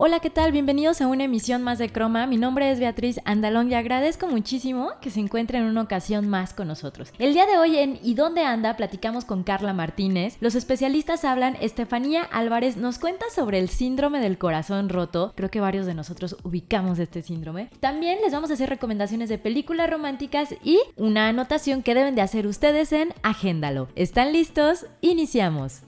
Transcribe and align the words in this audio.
Hola, 0.00 0.20
¿qué 0.20 0.30
tal? 0.30 0.52
Bienvenidos 0.52 1.00
a 1.00 1.08
una 1.08 1.24
emisión 1.24 1.64
más 1.64 1.78
de 1.78 1.90
Croma. 1.90 2.28
Mi 2.28 2.36
nombre 2.36 2.70
es 2.70 2.78
Beatriz 2.78 3.18
Andalón 3.24 3.68
y 3.68 3.74
agradezco 3.74 4.28
muchísimo 4.28 4.92
que 5.00 5.10
se 5.10 5.18
encuentren 5.18 5.64
en 5.64 5.68
una 5.70 5.82
ocasión 5.82 6.28
más 6.28 6.54
con 6.54 6.68
nosotros. 6.68 7.12
El 7.18 7.32
día 7.32 7.46
de 7.46 7.58
hoy 7.58 7.78
en 7.78 7.98
¿Y 8.04 8.14
dónde 8.14 8.44
anda? 8.44 8.76
platicamos 8.76 9.24
con 9.24 9.42
Carla 9.42 9.72
Martínez. 9.72 10.36
Los 10.38 10.54
especialistas 10.54 11.24
hablan, 11.24 11.56
Estefanía 11.60 12.22
Álvarez 12.22 12.76
nos 12.76 13.00
cuenta 13.00 13.26
sobre 13.34 13.58
el 13.58 13.68
síndrome 13.68 14.20
del 14.20 14.38
corazón 14.38 14.88
roto. 14.88 15.32
Creo 15.34 15.50
que 15.50 15.58
varios 15.58 15.84
de 15.84 15.94
nosotros 15.94 16.36
ubicamos 16.44 17.00
este 17.00 17.22
síndrome. 17.22 17.68
También 17.80 18.18
les 18.22 18.32
vamos 18.32 18.52
a 18.52 18.54
hacer 18.54 18.68
recomendaciones 18.68 19.28
de 19.28 19.38
películas 19.38 19.90
románticas 19.90 20.54
y 20.62 20.78
una 20.96 21.26
anotación 21.26 21.82
que 21.82 21.96
deben 21.96 22.14
de 22.14 22.22
hacer 22.22 22.46
ustedes 22.46 22.92
en 22.92 23.12
Agéndalo. 23.24 23.88
¿Están 23.96 24.32
listos? 24.32 24.86
Iniciamos. 25.00 25.82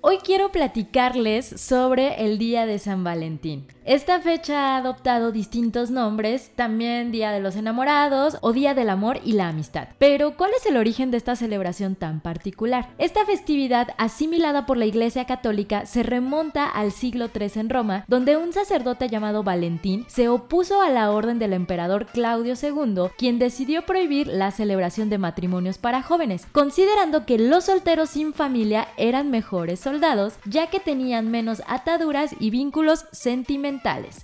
Hoy 0.00 0.18
quiero 0.18 0.52
platicarles 0.52 1.46
sobre 1.60 2.24
el 2.24 2.38
Día 2.38 2.66
de 2.66 2.78
San 2.78 3.02
Valentín. 3.02 3.66
Esta 3.84 4.20
fecha 4.20 4.60
ha 4.60 4.76
adoptado 4.76 5.32
distintos 5.32 5.90
nombres, 5.90 6.52
también 6.54 7.10
Día 7.10 7.32
de 7.32 7.40
los 7.40 7.56
Enamorados 7.56 8.36
o 8.42 8.52
Día 8.52 8.74
del 8.74 8.90
Amor 8.90 9.18
y 9.24 9.32
la 9.32 9.48
Amistad. 9.48 9.88
Pero, 9.98 10.36
¿cuál 10.36 10.52
es 10.56 10.66
el 10.66 10.76
origen 10.76 11.10
de 11.10 11.16
esta 11.16 11.34
celebración 11.34 11.96
tan 11.96 12.20
particular? 12.20 12.90
Esta 12.98 13.24
festividad, 13.24 13.88
asimilada 13.98 14.66
por 14.66 14.76
la 14.76 14.86
Iglesia 14.86 15.24
Católica, 15.24 15.84
se 15.84 16.04
remonta 16.04 16.68
al 16.68 16.92
siglo 16.92 17.28
III 17.34 17.50
en 17.56 17.70
Roma, 17.70 18.04
donde 18.06 18.36
un 18.36 18.52
sacerdote 18.52 19.08
llamado 19.08 19.42
Valentín 19.42 20.04
se 20.06 20.28
opuso 20.28 20.80
a 20.80 20.90
la 20.90 21.10
orden 21.10 21.40
del 21.40 21.54
emperador 21.54 22.06
Claudio 22.06 22.54
II, 22.62 23.10
quien 23.16 23.40
decidió 23.40 23.82
prohibir 23.82 24.28
la 24.28 24.52
celebración 24.52 25.10
de 25.10 25.18
matrimonios 25.18 25.78
para 25.78 26.02
jóvenes, 26.02 26.46
considerando 26.52 27.26
que 27.26 27.38
los 27.38 27.64
solteros 27.64 28.10
sin 28.10 28.32
familia 28.32 28.86
eran 28.96 29.30
mejores 29.30 29.87
soldados, 29.88 30.34
ya 30.44 30.66
que 30.66 30.80
tenían 30.80 31.30
menos 31.30 31.62
ataduras 31.66 32.34
y 32.38 32.50
vínculos 32.50 33.06
sentimentales 33.12 33.78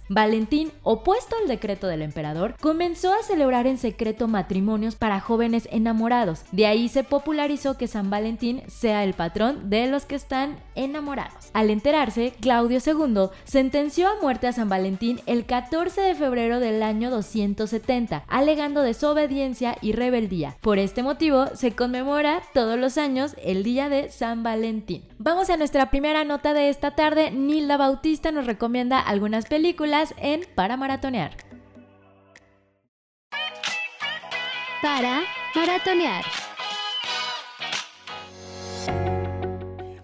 Valentín, 0.08 0.70
opuesto 0.82 1.36
al 1.40 1.48
decreto 1.48 1.86
del 1.86 2.02
emperador, 2.02 2.56
comenzó 2.60 3.12
a 3.14 3.22
celebrar 3.22 3.66
en 3.66 3.78
secreto 3.78 4.28
matrimonios 4.28 4.96
para 4.96 5.20
jóvenes 5.20 5.66
enamorados. 5.70 6.42
De 6.52 6.66
ahí 6.66 6.88
se 6.88 7.04
popularizó 7.04 7.78
que 7.78 7.88
San 7.88 8.10
Valentín 8.10 8.62
sea 8.68 9.04
el 9.04 9.14
patrón 9.14 9.70
de 9.70 9.86
los 9.86 10.04
que 10.04 10.14
están 10.16 10.58
enamorados. 10.74 11.50
Al 11.54 11.70
enterarse, 11.70 12.34
Claudio 12.40 12.80
II 12.84 13.30
sentenció 13.44 14.08
a 14.08 14.20
muerte 14.20 14.46
a 14.46 14.52
San 14.52 14.68
Valentín 14.68 15.20
el 15.26 15.46
14 15.46 16.00
de 16.00 16.14
febrero 16.14 16.60
del 16.60 16.82
año 16.82 17.10
270, 17.10 18.24
alegando 18.28 18.82
desobediencia 18.82 19.76
y 19.80 19.92
rebeldía. 19.92 20.56
Por 20.60 20.78
este 20.78 21.02
motivo, 21.02 21.46
se 21.54 21.72
conmemora 21.72 22.42
todos 22.52 22.78
los 22.78 22.98
años 22.98 23.34
el 23.42 23.62
día 23.62 23.88
de 23.88 24.10
San 24.10 24.42
Valentín. 24.42 25.04
Vamos 25.18 25.48
a 25.48 25.53
nuestra 25.56 25.90
primera 25.90 26.24
nota 26.24 26.54
de 26.54 26.68
esta 26.68 26.94
tarde. 26.94 27.30
Nilda 27.30 27.76
Bautista 27.76 28.32
nos 28.32 28.46
recomienda 28.46 28.98
algunas 28.98 29.46
películas 29.46 30.14
en 30.18 30.46
Para 30.54 30.76
Maratonear. 30.76 31.36
Para 34.82 35.22
Maratonear. 35.54 36.24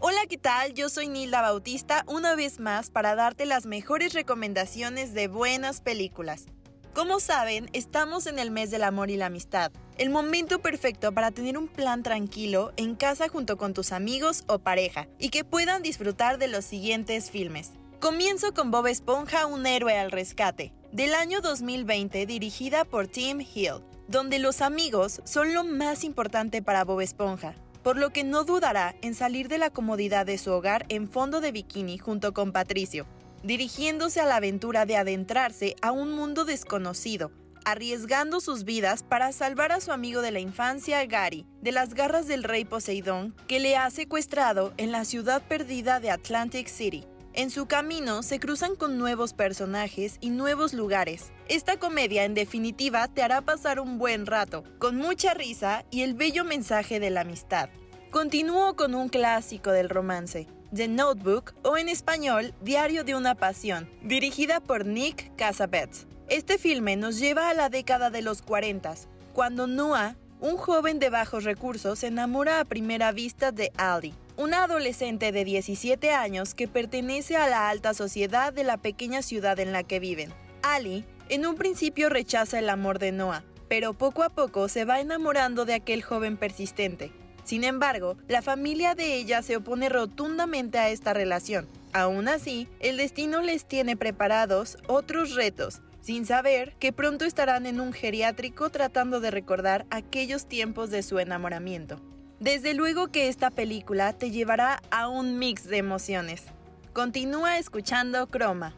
Hola, 0.00 0.20
¿qué 0.28 0.38
tal? 0.38 0.74
Yo 0.74 0.88
soy 0.88 1.08
Nilda 1.08 1.40
Bautista 1.42 2.04
una 2.06 2.34
vez 2.34 2.58
más 2.60 2.90
para 2.90 3.14
darte 3.14 3.46
las 3.46 3.66
mejores 3.66 4.14
recomendaciones 4.14 5.14
de 5.14 5.28
buenas 5.28 5.80
películas. 5.80 6.46
Como 6.94 7.20
saben, 7.20 7.70
estamos 7.72 8.26
en 8.26 8.40
el 8.40 8.50
mes 8.50 8.72
del 8.72 8.82
amor 8.82 9.10
y 9.10 9.16
la 9.16 9.26
amistad, 9.26 9.70
el 9.96 10.10
momento 10.10 10.60
perfecto 10.60 11.12
para 11.12 11.30
tener 11.30 11.56
un 11.56 11.68
plan 11.68 12.02
tranquilo 12.02 12.72
en 12.76 12.96
casa 12.96 13.28
junto 13.28 13.56
con 13.56 13.74
tus 13.74 13.92
amigos 13.92 14.42
o 14.48 14.58
pareja 14.58 15.06
y 15.16 15.28
que 15.28 15.44
puedan 15.44 15.82
disfrutar 15.82 16.36
de 16.38 16.48
los 16.48 16.64
siguientes 16.64 17.30
filmes. 17.30 17.70
Comienzo 18.00 18.52
con 18.54 18.72
Bob 18.72 18.88
Esponja, 18.88 19.46
un 19.46 19.66
héroe 19.66 19.96
al 19.96 20.10
rescate, 20.10 20.72
del 20.90 21.14
año 21.14 21.40
2020 21.40 22.26
dirigida 22.26 22.84
por 22.84 23.06
Tim 23.06 23.40
Hill, 23.40 23.84
donde 24.08 24.40
los 24.40 24.60
amigos 24.60 25.20
son 25.24 25.54
lo 25.54 25.62
más 25.62 26.02
importante 26.02 26.60
para 26.60 26.84
Bob 26.84 27.02
Esponja, 27.02 27.54
por 27.84 27.98
lo 27.98 28.10
que 28.10 28.24
no 28.24 28.42
dudará 28.42 28.96
en 29.00 29.14
salir 29.14 29.46
de 29.46 29.58
la 29.58 29.70
comodidad 29.70 30.26
de 30.26 30.38
su 30.38 30.50
hogar 30.50 30.86
en 30.88 31.08
fondo 31.08 31.40
de 31.40 31.52
bikini 31.52 31.98
junto 31.98 32.34
con 32.34 32.50
Patricio, 32.50 33.06
dirigiéndose 33.42 34.20
a 34.20 34.26
la 34.26 34.36
aventura 34.36 34.86
de 34.86 34.96
adentrarse 34.96 35.76
a 35.82 35.92
un 35.92 36.12
mundo 36.12 36.44
desconocido, 36.44 37.32
arriesgando 37.64 38.40
sus 38.40 38.64
vidas 38.64 39.02
para 39.02 39.32
salvar 39.32 39.72
a 39.72 39.80
su 39.80 39.92
amigo 39.92 40.22
de 40.22 40.30
la 40.30 40.40
infancia, 40.40 41.04
Gary, 41.06 41.46
de 41.60 41.72
las 41.72 41.94
garras 41.94 42.26
del 42.26 42.44
rey 42.44 42.64
Poseidón, 42.64 43.34
que 43.46 43.60
le 43.60 43.76
ha 43.76 43.90
secuestrado 43.90 44.72
en 44.76 44.92
la 44.92 45.04
ciudad 45.04 45.42
perdida 45.42 46.00
de 46.00 46.10
Atlantic 46.10 46.68
City. 46.68 47.04
En 47.32 47.50
su 47.50 47.66
camino 47.66 48.24
se 48.24 48.40
cruzan 48.40 48.74
con 48.74 48.98
nuevos 48.98 49.34
personajes 49.34 50.16
y 50.20 50.30
nuevos 50.30 50.74
lugares. 50.74 51.30
Esta 51.48 51.78
comedia 51.78 52.24
en 52.24 52.34
definitiva 52.34 53.06
te 53.06 53.22
hará 53.22 53.40
pasar 53.40 53.78
un 53.78 53.98
buen 53.98 54.26
rato, 54.26 54.64
con 54.78 54.96
mucha 54.96 55.32
risa 55.32 55.84
y 55.90 56.02
el 56.02 56.14
bello 56.14 56.44
mensaje 56.44 56.98
de 56.98 57.10
la 57.10 57.20
amistad. 57.20 57.70
Continúo 58.10 58.74
con 58.74 58.96
un 58.96 59.08
clásico 59.08 59.70
del 59.70 59.88
romance, 59.88 60.48
The 60.74 60.88
Notebook 60.88 61.54
o 61.62 61.76
en 61.76 61.88
español 61.88 62.52
Diario 62.60 63.04
de 63.04 63.14
una 63.14 63.36
Pasión, 63.36 63.88
dirigida 64.02 64.58
por 64.58 64.84
Nick 64.84 65.36
Cassavetes. 65.36 66.08
Este 66.28 66.58
filme 66.58 66.96
nos 66.96 67.20
lleva 67.20 67.48
a 67.48 67.54
la 67.54 67.68
década 67.68 68.10
de 68.10 68.22
los 68.22 68.42
40, 68.42 68.94
cuando 69.32 69.68
Noah, 69.68 70.16
un 70.40 70.56
joven 70.56 70.98
de 70.98 71.08
bajos 71.08 71.44
recursos, 71.44 72.00
se 72.00 72.08
enamora 72.08 72.58
a 72.58 72.64
primera 72.64 73.12
vista 73.12 73.52
de 73.52 73.70
Ali, 73.76 74.12
una 74.36 74.64
adolescente 74.64 75.30
de 75.30 75.44
17 75.44 76.10
años 76.10 76.54
que 76.54 76.66
pertenece 76.66 77.36
a 77.36 77.48
la 77.48 77.68
alta 77.68 77.94
sociedad 77.94 78.52
de 78.52 78.64
la 78.64 78.76
pequeña 78.76 79.22
ciudad 79.22 79.60
en 79.60 79.70
la 79.70 79.84
que 79.84 80.00
viven. 80.00 80.32
Ali, 80.64 81.04
en 81.28 81.46
un 81.46 81.54
principio 81.54 82.08
rechaza 82.08 82.58
el 82.58 82.70
amor 82.70 82.98
de 82.98 83.12
Noah, 83.12 83.44
pero 83.68 83.94
poco 83.94 84.24
a 84.24 84.30
poco 84.30 84.68
se 84.68 84.84
va 84.84 84.98
enamorando 84.98 85.64
de 85.64 85.74
aquel 85.74 86.02
joven 86.02 86.36
persistente. 86.36 87.12
Sin 87.50 87.64
embargo, 87.64 88.16
la 88.28 88.42
familia 88.42 88.94
de 88.94 89.16
ella 89.16 89.42
se 89.42 89.56
opone 89.56 89.88
rotundamente 89.88 90.78
a 90.78 90.88
esta 90.88 91.12
relación. 91.12 91.66
Aún 91.92 92.28
así, 92.28 92.68
el 92.78 92.96
destino 92.96 93.40
les 93.40 93.64
tiene 93.64 93.96
preparados 93.96 94.78
otros 94.86 95.34
retos, 95.34 95.80
sin 96.00 96.26
saber 96.26 96.76
que 96.78 96.92
pronto 96.92 97.24
estarán 97.24 97.66
en 97.66 97.80
un 97.80 97.92
geriátrico 97.92 98.70
tratando 98.70 99.18
de 99.18 99.32
recordar 99.32 99.84
aquellos 99.90 100.46
tiempos 100.46 100.90
de 100.90 101.02
su 101.02 101.18
enamoramiento. 101.18 102.00
Desde 102.38 102.72
luego 102.72 103.08
que 103.08 103.28
esta 103.28 103.50
película 103.50 104.12
te 104.12 104.30
llevará 104.30 104.80
a 104.92 105.08
un 105.08 105.40
mix 105.40 105.64
de 105.64 105.78
emociones. 105.78 106.44
Continúa 106.92 107.58
escuchando 107.58 108.28
Croma. 108.28 108.74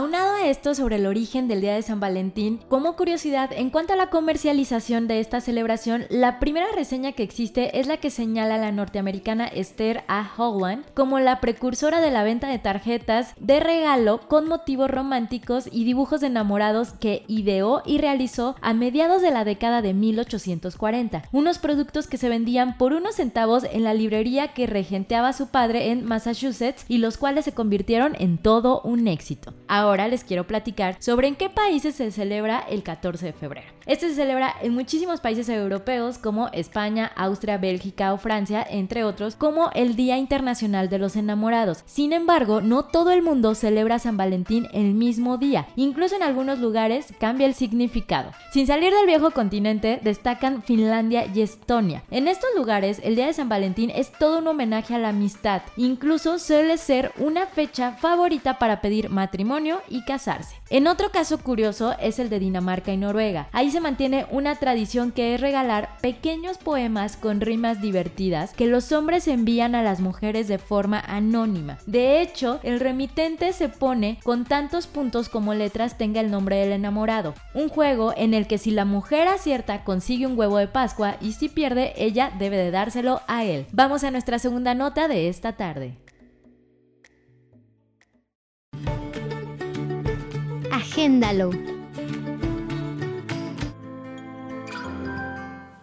Aunado 0.00 0.36
a 0.36 0.48
esto 0.48 0.74
sobre 0.74 0.96
el 0.96 1.04
origen 1.04 1.46
del 1.46 1.60
Día 1.60 1.74
de 1.74 1.82
San 1.82 2.00
Valentín, 2.00 2.58
como 2.68 2.96
curiosidad, 2.96 3.50
en 3.52 3.68
cuanto 3.68 3.92
a 3.92 3.96
la 3.96 4.08
comercialización 4.08 5.06
de 5.08 5.20
esta 5.20 5.42
celebración, 5.42 6.06
la 6.08 6.40
primera 6.40 6.68
reseña 6.74 7.12
que 7.12 7.22
existe 7.22 7.78
es 7.78 7.86
la 7.86 7.98
que 7.98 8.08
señala 8.08 8.56
la 8.56 8.72
norteamericana 8.72 9.46
Esther 9.46 10.02
A. 10.08 10.26
Howland 10.38 10.86
como 10.94 11.20
la 11.20 11.42
precursora 11.42 12.00
de 12.00 12.10
la 12.10 12.24
venta 12.24 12.48
de 12.48 12.58
tarjetas 12.58 13.34
de 13.38 13.60
regalo 13.60 14.22
con 14.26 14.48
motivos 14.48 14.90
románticos 14.90 15.68
y 15.70 15.84
dibujos 15.84 16.22
de 16.22 16.28
enamorados 16.28 16.92
que 16.94 17.24
ideó 17.28 17.82
y 17.84 17.98
realizó 17.98 18.56
a 18.62 18.72
mediados 18.72 19.20
de 19.20 19.32
la 19.32 19.44
década 19.44 19.82
de 19.82 19.92
1840, 19.92 21.24
unos 21.30 21.58
productos 21.58 22.06
que 22.06 22.16
se 22.16 22.30
vendían 22.30 22.78
por 22.78 22.94
unos 22.94 23.16
centavos 23.16 23.64
en 23.70 23.84
la 23.84 23.92
librería 23.92 24.54
que 24.54 24.66
regenteaba 24.66 25.34
su 25.34 25.48
padre 25.48 25.90
en 25.90 26.06
Massachusetts 26.06 26.86
y 26.88 26.96
los 26.96 27.18
cuales 27.18 27.44
se 27.44 27.52
convirtieron 27.52 28.16
en 28.18 28.38
todo 28.38 28.80
un 28.80 29.06
éxito. 29.06 29.52
Ahora 29.68 29.89
les 29.96 30.24
quiero 30.24 30.46
platicar 30.46 30.96
sobre 31.00 31.28
en 31.28 31.36
qué 31.36 31.50
países 31.50 31.94
se 31.94 32.10
celebra 32.10 32.60
el 32.68 32.82
14 32.82 33.26
de 33.26 33.32
febrero. 33.32 33.79
Este 33.90 34.08
se 34.08 34.14
celebra 34.14 34.54
en 34.62 34.72
muchísimos 34.72 35.18
países 35.18 35.48
europeos 35.48 36.16
como 36.16 36.46
España, 36.52 37.10
Austria, 37.16 37.58
Bélgica 37.58 38.12
o 38.12 38.18
Francia, 38.18 38.64
entre 38.70 39.02
otros, 39.02 39.34
como 39.34 39.72
el 39.74 39.96
Día 39.96 40.16
Internacional 40.16 40.88
de 40.88 41.00
los 41.00 41.16
Enamorados. 41.16 41.82
Sin 41.86 42.12
embargo, 42.12 42.60
no 42.60 42.84
todo 42.84 43.10
el 43.10 43.20
mundo 43.20 43.56
celebra 43.56 43.98
San 43.98 44.16
Valentín 44.16 44.68
el 44.72 44.94
mismo 44.94 45.38
día, 45.38 45.66
incluso 45.74 46.14
en 46.14 46.22
algunos 46.22 46.60
lugares 46.60 47.12
cambia 47.18 47.48
el 47.48 47.54
significado. 47.54 48.30
Sin 48.52 48.68
salir 48.68 48.94
del 48.94 49.06
viejo 49.06 49.32
continente, 49.32 49.98
destacan 50.00 50.62
Finlandia 50.62 51.26
y 51.26 51.40
Estonia. 51.40 52.04
En 52.12 52.28
estos 52.28 52.50
lugares, 52.56 53.00
el 53.02 53.16
Día 53.16 53.26
de 53.26 53.32
San 53.32 53.48
Valentín 53.48 53.90
es 53.90 54.12
todo 54.12 54.38
un 54.38 54.46
homenaje 54.46 54.94
a 54.94 54.98
la 54.98 55.08
amistad, 55.08 55.62
incluso 55.76 56.38
suele 56.38 56.78
ser 56.78 57.10
una 57.18 57.46
fecha 57.46 57.94
favorita 57.94 58.56
para 58.60 58.80
pedir 58.80 59.10
matrimonio 59.10 59.82
y 59.88 60.04
casarse. 60.04 60.59
En 60.70 60.86
otro 60.86 61.10
caso 61.10 61.38
curioso 61.38 61.96
es 62.00 62.20
el 62.20 62.30
de 62.30 62.38
Dinamarca 62.38 62.92
y 62.92 62.96
Noruega. 62.96 63.48
Ahí 63.50 63.72
se 63.72 63.80
mantiene 63.80 64.26
una 64.30 64.54
tradición 64.54 65.10
que 65.10 65.34
es 65.34 65.40
regalar 65.40 65.96
pequeños 66.00 66.58
poemas 66.58 67.16
con 67.16 67.40
rimas 67.40 67.82
divertidas 67.82 68.52
que 68.52 68.68
los 68.68 68.92
hombres 68.92 69.26
envían 69.26 69.74
a 69.74 69.82
las 69.82 69.98
mujeres 69.98 70.46
de 70.46 70.58
forma 70.58 71.00
anónima. 71.00 71.78
De 71.86 72.22
hecho, 72.22 72.60
el 72.62 72.78
remitente 72.78 73.52
se 73.52 73.68
pone 73.68 74.20
con 74.22 74.44
tantos 74.44 74.86
puntos 74.86 75.28
como 75.28 75.54
letras 75.54 75.98
tenga 75.98 76.20
el 76.20 76.30
nombre 76.30 76.54
del 76.58 76.70
enamorado. 76.70 77.34
Un 77.52 77.68
juego 77.68 78.14
en 78.16 78.32
el 78.32 78.46
que 78.46 78.58
si 78.58 78.70
la 78.70 78.84
mujer 78.84 79.26
acierta 79.26 79.82
consigue 79.82 80.28
un 80.28 80.38
huevo 80.38 80.58
de 80.58 80.68
Pascua 80.68 81.16
y 81.20 81.32
si 81.32 81.48
pierde 81.48 81.94
ella 81.96 82.30
debe 82.38 82.56
de 82.56 82.70
dárselo 82.70 83.22
a 83.26 83.44
él. 83.44 83.66
Vamos 83.72 84.04
a 84.04 84.12
nuestra 84.12 84.38
segunda 84.38 84.74
nota 84.74 85.08
de 85.08 85.28
esta 85.28 85.56
tarde. 85.56 85.96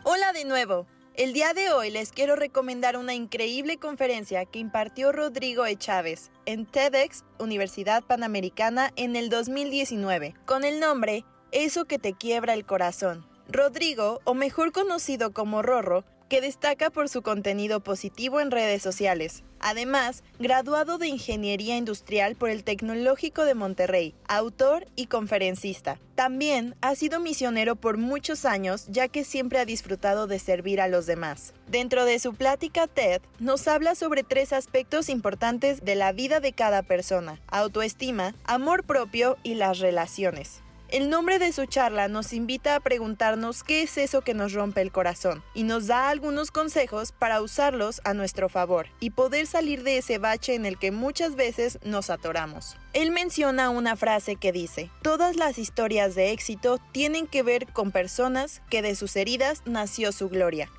Hola 0.03 0.31
de 0.31 0.45
nuevo. 0.45 0.85
El 1.15 1.33
día 1.33 1.55
de 1.55 1.71
hoy 1.71 1.89
les 1.89 2.11
quiero 2.11 2.35
recomendar 2.35 2.97
una 2.97 3.15
increíble 3.15 3.77
conferencia 3.77 4.45
que 4.45 4.59
impartió 4.59 5.11
Rodrigo 5.11 5.65
E. 5.65 5.75
Chávez 5.75 6.29
en 6.45 6.67
TEDx 6.67 7.25
Universidad 7.39 8.03
Panamericana 8.03 8.91
en 8.95 9.15
el 9.15 9.29
2019, 9.29 10.35
con 10.45 10.63
el 10.63 10.79
nombre 10.79 11.25
Eso 11.51 11.85
que 11.85 11.97
te 11.97 12.13
quiebra 12.13 12.53
el 12.53 12.67
corazón. 12.67 13.25
Rodrigo, 13.49 14.19
o 14.23 14.35
mejor 14.35 14.71
conocido 14.71 15.33
como 15.33 15.63
Rorro, 15.63 16.03
que 16.29 16.41
destaca 16.41 16.89
por 16.89 17.09
su 17.09 17.21
contenido 17.21 17.79
positivo 17.79 18.39
en 18.39 18.51
redes 18.51 18.81
sociales. 18.81 19.43
Además, 19.59 20.23
graduado 20.39 20.97
de 20.97 21.07
Ingeniería 21.07 21.77
Industrial 21.77 22.35
por 22.35 22.49
el 22.49 22.63
Tecnológico 22.63 23.43
de 23.43 23.55
Monterrey, 23.55 24.13
autor 24.27 24.87
y 24.95 25.07
conferencista. 25.07 25.99
También 26.15 26.75
ha 26.81 26.95
sido 26.95 27.19
misionero 27.19 27.75
por 27.75 27.97
muchos 27.97 28.45
años 28.45 28.85
ya 28.87 29.07
que 29.07 29.23
siempre 29.23 29.59
ha 29.59 29.65
disfrutado 29.65 30.27
de 30.27 30.39
servir 30.39 30.81
a 30.81 30.87
los 30.87 31.05
demás. 31.05 31.53
Dentro 31.67 32.05
de 32.05 32.19
su 32.19 32.33
plática 32.33 32.87
TED, 32.87 33.21
nos 33.39 33.67
habla 33.67 33.95
sobre 33.95 34.23
tres 34.23 34.53
aspectos 34.53 35.09
importantes 35.09 35.83
de 35.83 35.95
la 35.95 36.11
vida 36.11 36.39
de 36.39 36.53
cada 36.53 36.83
persona, 36.83 37.39
autoestima, 37.47 38.35
amor 38.45 38.83
propio 38.83 39.37
y 39.43 39.55
las 39.55 39.79
relaciones. 39.79 40.61
El 40.89 41.09
nombre 41.09 41.37
de 41.37 41.51
su 41.51 41.65
charla 41.65 42.07
nos 42.07 42.31
invita 42.31 42.77
a 42.77 42.79
preguntarnos 42.79 43.61
qué 43.61 43.81
es 43.81 43.97
eso 43.97 44.21
que 44.21 44.33
nos 44.33 44.53
rompe 44.53 44.79
el 44.79 44.93
corazón 44.93 45.43
y 45.53 45.63
nos 45.63 45.87
da 45.87 46.09
algunos 46.09 46.49
consejos 46.49 47.11
para 47.11 47.41
usarlos 47.41 47.99
a 48.05 48.13
nuestro 48.13 48.47
favor 48.47 48.85
y 49.01 49.09
poder 49.09 49.47
salir 49.47 49.83
de 49.83 49.97
ese 49.97 50.17
bache 50.17 50.55
en 50.55 50.65
el 50.65 50.79
que 50.79 50.91
muchas 50.91 51.35
veces 51.35 51.77
nos 51.83 52.09
atoramos. 52.09 52.77
Él 52.93 53.11
menciona 53.11 53.69
una 53.69 53.97
frase 53.97 54.37
que 54.37 54.53
dice, 54.53 54.89
todas 55.03 55.35
las 55.35 55.57
historias 55.57 56.15
de 56.15 56.31
éxito 56.31 56.79
tienen 56.93 57.27
que 57.27 57.43
ver 57.43 57.67
con 57.73 57.91
personas 57.91 58.61
que 58.69 58.81
de 58.81 58.95
sus 58.95 59.17
heridas 59.17 59.63
nació 59.65 60.13
su 60.13 60.29
gloria. 60.29 60.69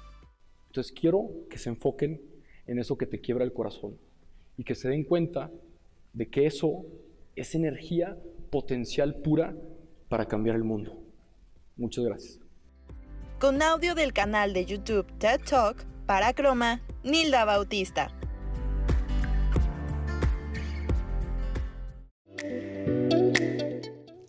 Entonces 0.68 0.90
quiero 0.98 1.28
que 1.50 1.58
se 1.58 1.68
enfoquen 1.68 2.22
en 2.66 2.78
eso 2.78 2.96
que 2.96 3.06
te 3.06 3.20
quiebra 3.20 3.44
el 3.44 3.52
corazón 3.52 3.98
y 4.56 4.64
que 4.64 4.74
se 4.74 4.88
den 4.88 5.04
cuenta 5.04 5.50
de 6.14 6.30
que 6.30 6.46
eso 6.46 6.86
es 7.36 7.54
energía 7.54 8.16
potencial 8.50 9.16
pura 9.16 9.54
para 10.08 10.26
cambiar 10.26 10.56
el 10.56 10.64
mundo. 10.64 10.98
Muchas 11.76 12.04
gracias. 12.04 12.40
Con 13.38 13.62
audio 13.62 13.94
del 13.94 14.12
canal 14.12 14.52
de 14.52 14.66
YouTube 14.66 15.06
TED 15.18 15.40
Talk, 15.48 15.84
para 16.06 16.32
Croma, 16.32 16.80
Nilda 17.04 17.44
Bautista. 17.44 18.08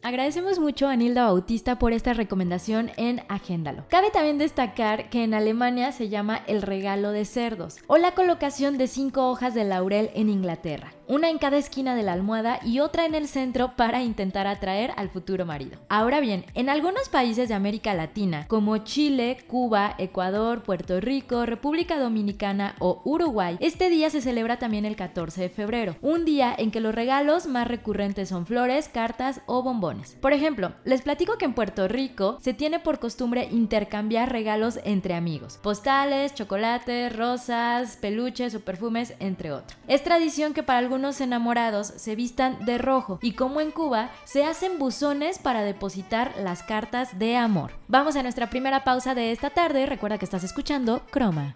Agradecemos 0.09 0.57
mucho 0.57 0.88
a 0.88 0.95
Nilda 0.95 1.25
Bautista 1.25 1.77
por 1.77 1.94
esta 1.94 2.15
recomendación 2.15 2.89
en 2.97 3.21
Agéndalo. 3.29 3.83
Cabe 3.89 4.09
también 4.09 4.39
destacar 4.39 5.11
que 5.11 5.23
en 5.23 5.35
Alemania 5.35 5.91
se 5.91 6.09
llama 6.09 6.41
el 6.47 6.63
regalo 6.63 7.11
de 7.11 7.25
cerdos 7.25 7.77
o 7.85 7.95
la 7.97 8.15
colocación 8.15 8.79
de 8.79 8.88
cinco 8.88 9.29
hojas 9.29 9.53
de 9.53 9.65
laurel 9.65 10.09
en 10.15 10.29
Inglaterra 10.29 10.94
una 11.09 11.31
en 11.31 11.39
cada 11.39 11.57
esquina 11.57 11.95
de 11.95 12.03
la 12.03 12.13
almohada 12.13 12.59
y 12.63 12.79
otra 12.81 13.06
en 13.06 13.15
el 13.15 13.27
centro 13.27 13.75
para 13.75 14.03
intentar 14.03 14.45
atraer 14.45 14.94
al 14.95 15.09
futuro 15.09 15.44
marido. 15.44 15.79
Ahora 15.89 16.19
bien, 16.19 16.45
en 16.53 16.69
algunos 16.69 17.09
países 17.09 17.50
de 17.50 17.55
América 17.55 17.95
Latina, 17.95 18.45
como 18.47 18.77
Chile, 18.77 19.39
Cuba, 19.47 19.95
Ecuador, 19.97 20.62
Puerto 20.62 21.01
Rico, 21.01 21.47
República 21.47 21.97
Dominicana 21.97 22.75
o 22.77 23.01
Uruguay, 23.05 23.57
este 23.59 23.89
día 23.89 24.12
se 24.12 24.21
celebra 24.21 24.59
también 24.59 24.85
el 24.85 24.95
14 24.95 25.41
de 25.41 25.50
febrero, 25.50 25.95
un 26.01 26.25
día 26.25 26.53
en 26.55 26.69
que 26.69 26.79
los 26.79 26.94
regalos 26.94 27.47
más 27.47 27.67
recurrentes 27.67 28.29
son 28.29 28.45
flores, 28.45 28.88
cartas 28.88 29.41
o 29.47 29.63
bombones. 29.63 29.99
Por 30.22 30.34
ejemplo, 30.34 30.74
les 30.86 31.01
platico 31.01 31.38
que 31.38 31.46
en 31.46 31.54
Puerto 31.54 31.88
Rico 31.88 32.38
se 32.42 32.54
tiene 32.54 32.80
por 32.80 33.00
costumbre 33.00 33.48
intercambiar 33.51 34.31
regalos 34.31 34.80
entre 34.84 35.13
amigos, 35.13 35.57
postales, 35.57 36.34
chocolates, 36.34 37.16
rosas, 37.16 37.98
peluches 37.98 38.56
o 38.56 38.60
perfumes, 38.62 39.13
entre 39.19 39.51
otros. 39.51 39.78
Es 39.88 40.04
tradición 40.04 40.54
que 40.54 40.63
para 40.63 40.80
algunos 40.80 41.22
enamorados 41.22 41.88
se 41.88 42.16
vistan 42.16 42.66
de 42.66 42.78
rojo 42.78 43.19
y 43.22 43.34
como 43.34 43.62
en 43.62 43.72
Cuba 43.72 44.12
se 44.25 44.44
hacen 44.44 44.80
buzones 44.80 45.40
para 45.40 45.62
depositar 45.62 46.34
las 46.38 46.63
cartas 46.63 47.18
de 47.19 47.36
amor. 47.36 47.72
Vamos 47.88 48.16
a 48.16 48.24
nuestra 48.24 48.50
primera 48.50 48.84
pausa 48.84 49.16
de 49.16 49.31
esta 49.31 49.50
tarde, 49.50 49.86
recuerda 49.86 50.18
que 50.18 50.25
estás 50.25 50.44
escuchando 50.44 51.01
Croma. 51.12 51.56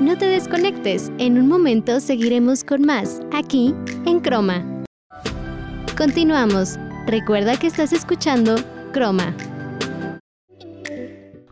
No 0.00 0.18
te 0.18 0.26
desconectes, 0.26 1.10
en 1.18 1.38
un 1.38 1.48
momento 1.48 2.00
seguiremos 2.00 2.62
con 2.64 2.82
más, 2.82 3.20
aquí 3.32 3.74
en 4.06 4.20
Croma. 4.20 4.73
Continuamos, 5.96 6.76
recuerda 7.06 7.56
que 7.56 7.68
estás 7.68 7.92
escuchando 7.92 8.56
Croma. 8.92 9.32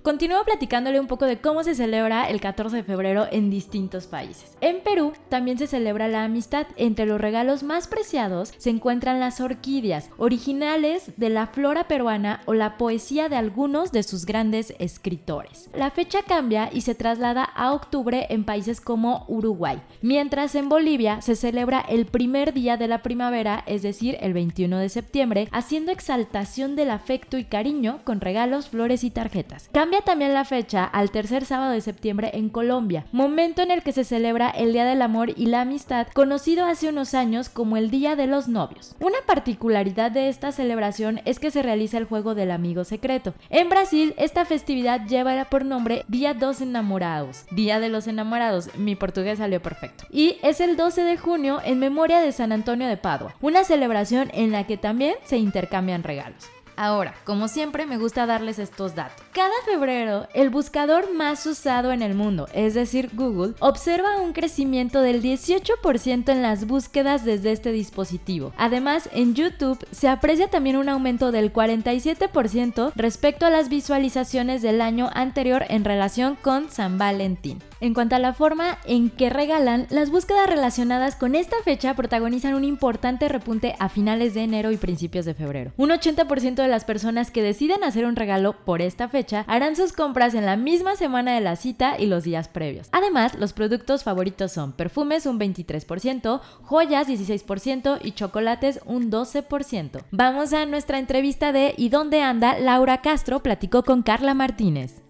Continúo 0.02 0.42
platicándole 0.44 0.98
un 0.98 1.06
poco 1.06 1.26
de 1.26 1.40
cómo 1.40 1.62
se 1.62 1.76
celebra 1.76 2.28
el 2.28 2.40
14 2.40 2.78
de 2.78 2.82
febrero 2.82 3.28
en 3.30 3.50
distintos 3.50 4.08
países. 4.08 4.56
En 4.60 4.80
Perú 4.80 5.12
también 5.28 5.58
se 5.58 5.68
celebra 5.68 6.08
la 6.08 6.24
amistad. 6.24 6.66
Entre 6.74 7.06
los 7.06 7.20
regalos 7.20 7.62
más 7.62 7.86
preciados 7.86 8.52
se 8.58 8.70
encuentran 8.70 9.20
las 9.20 9.40
orquídeas, 9.40 10.10
originales 10.16 11.12
de 11.18 11.30
la 11.30 11.46
flora 11.46 11.86
peruana 11.86 12.40
o 12.46 12.54
la 12.54 12.78
poesía 12.78 13.28
de 13.28 13.36
algunos 13.36 13.92
de 13.92 14.02
sus 14.02 14.26
grandes 14.26 14.74
escritores. 14.80 15.70
La 15.72 15.92
fecha 15.92 16.24
cambia 16.24 16.68
y 16.72 16.80
se 16.80 16.96
traslada 16.96 17.44
a 17.44 17.72
octubre 17.72 18.26
en 18.28 18.42
países 18.42 18.80
como 18.80 19.24
Uruguay, 19.28 19.80
mientras 20.00 20.56
en 20.56 20.68
Bolivia 20.68 21.20
se 21.20 21.36
celebra 21.36 21.78
el 21.80 22.06
primer 22.06 22.52
día 22.52 22.76
de 22.76 22.88
la 22.88 23.02
primavera, 23.02 23.62
es 23.68 23.82
decir, 23.82 24.16
el 24.20 24.32
21 24.32 24.78
de 24.78 24.88
septiembre, 24.88 25.48
haciendo 25.52 25.92
exaltación 25.92 26.74
del 26.74 26.90
afecto 26.90 27.38
y 27.38 27.44
cariño 27.44 28.00
con 28.02 28.20
regalos, 28.20 28.68
flores 28.68 29.04
y 29.04 29.10
tarjetas. 29.12 29.68
También 30.00 30.32
la 30.32 30.44
fecha 30.44 30.84
al 30.84 31.10
tercer 31.10 31.44
sábado 31.44 31.72
de 31.72 31.80
septiembre 31.80 32.30
en 32.34 32.48
Colombia, 32.48 33.04
momento 33.12 33.62
en 33.62 33.70
el 33.70 33.82
que 33.82 33.92
se 33.92 34.04
celebra 34.04 34.48
el 34.50 34.72
Día 34.72 34.84
del 34.84 35.02
Amor 35.02 35.30
y 35.36 35.46
la 35.46 35.62
Amistad, 35.62 36.06
conocido 36.14 36.64
hace 36.64 36.88
unos 36.88 37.14
años 37.14 37.48
como 37.48 37.76
el 37.76 37.90
Día 37.90 38.16
de 38.16 38.26
los 38.26 38.48
Novios. 38.48 38.94
Una 39.00 39.18
particularidad 39.26 40.10
de 40.10 40.28
esta 40.28 40.52
celebración 40.52 41.20
es 41.24 41.38
que 41.38 41.50
se 41.50 41.62
realiza 41.62 41.98
el 41.98 42.04
juego 42.04 42.34
del 42.34 42.50
amigo 42.50 42.84
secreto. 42.84 43.34
En 43.50 43.68
Brasil, 43.68 44.14
esta 44.16 44.44
festividad 44.44 45.06
lleva 45.06 45.32
por 45.46 45.64
nombre 45.64 46.04
Día 46.08 46.34
dos 46.34 46.60
Enamorados. 46.60 47.44
Día 47.50 47.80
de 47.80 47.88
los 47.88 48.06
Enamorados, 48.06 48.74
mi 48.76 48.94
portugués 48.96 49.38
salió 49.38 49.60
perfecto. 49.60 50.04
Y 50.10 50.36
es 50.42 50.60
el 50.60 50.76
12 50.76 51.02
de 51.02 51.16
junio 51.16 51.60
en 51.64 51.78
memoria 51.78 52.20
de 52.20 52.32
San 52.32 52.52
Antonio 52.52 52.86
de 52.86 52.96
Padua, 52.96 53.34
una 53.40 53.64
celebración 53.64 54.30
en 54.34 54.52
la 54.52 54.66
que 54.66 54.76
también 54.76 55.14
se 55.24 55.38
intercambian 55.38 56.02
regalos. 56.02 56.48
Ahora, 56.76 57.14
como 57.24 57.48
siempre, 57.48 57.86
me 57.86 57.98
gusta 57.98 58.26
darles 58.26 58.58
estos 58.58 58.94
datos. 58.94 59.24
Cada 59.32 59.52
febrero, 59.64 60.26
el 60.34 60.50
buscador 60.50 61.12
más 61.14 61.46
usado 61.46 61.92
en 61.92 62.02
el 62.02 62.14
mundo, 62.14 62.48
es 62.52 62.74
decir, 62.74 63.10
Google, 63.12 63.54
observa 63.60 64.20
un 64.20 64.32
crecimiento 64.32 65.02
del 65.02 65.22
18% 65.22 66.28
en 66.30 66.42
las 66.42 66.66
búsquedas 66.66 67.24
desde 67.24 67.52
este 67.52 67.72
dispositivo. 67.72 68.52
Además, 68.56 69.08
en 69.12 69.34
YouTube 69.34 69.84
se 69.90 70.08
aprecia 70.08 70.48
también 70.48 70.76
un 70.76 70.88
aumento 70.88 71.32
del 71.32 71.52
47% 71.52 72.92
respecto 72.94 73.46
a 73.46 73.50
las 73.50 73.68
visualizaciones 73.68 74.62
del 74.62 74.80
año 74.80 75.10
anterior 75.12 75.64
en 75.68 75.84
relación 75.84 76.36
con 76.36 76.70
San 76.70 76.98
Valentín. 76.98 77.58
En 77.82 77.94
cuanto 77.94 78.14
a 78.14 78.20
la 78.20 78.32
forma 78.32 78.78
en 78.84 79.10
que 79.10 79.28
regalan, 79.28 79.88
las 79.90 80.08
búsquedas 80.08 80.48
relacionadas 80.48 81.16
con 81.16 81.34
esta 81.34 81.56
fecha 81.64 81.96
protagonizan 81.96 82.54
un 82.54 82.62
importante 82.62 83.28
repunte 83.28 83.74
a 83.80 83.88
finales 83.88 84.34
de 84.34 84.44
enero 84.44 84.70
y 84.70 84.76
principios 84.76 85.24
de 85.24 85.34
febrero. 85.34 85.72
Un 85.76 85.90
80% 85.90 86.54
de 86.54 86.68
las 86.68 86.84
personas 86.84 87.32
que 87.32 87.42
deciden 87.42 87.82
hacer 87.82 88.06
un 88.06 88.14
regalo 88.14 88.52
por 88.52 88.82
esta 88.82 89.08
fecha 89.08 89.44
harán 89.48 89.74
sus 89.74 89.92
compras 89.92 90.34
en 90.34 90.46
la 90.46 90.56
misma 90.56 90.94
semana 90.94 91.34
de 91.34 91.40
la 91.40 91.56
cita 91.56 91.96
y 91.98 92.06
los 92.06 92.22
días 92.22 92.46
previos. 92.46 92.88
Además, 92.92 93.34
los 93.34 93.52
productos 93.52 94.04
favoritos 94.04 94.52
son 94.52 94.70
perfumes 94.70 95.26
un 95.26 95.40
23%, 95.40 96.40
joyas 96.62 97.08
16% 97.08 97.98
y 98.00 98.12
chocolates 98.12 98.78
un 98.86 99.10
12%. 99.10 100.04
Vamos 100.12 100.52
a 100.52 100.66
nuestra 100.66 101.00
entrevista 101.00 101.50
de 101.50 101.74
¿Y 101.76 101.88
dónde 101.88 102.22
anda? 102.22 102.60
Laura 102.60 103.00
Castro 103.00 103.40
platicó 103.40 103.82
con 103.82 104.02
Carla 104.02 104.34
Martínez. 104.34 105.01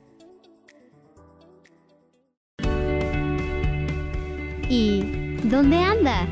¿Y 4.74 5.02
dónde 5.50 5.76
anda? 5.76 6.26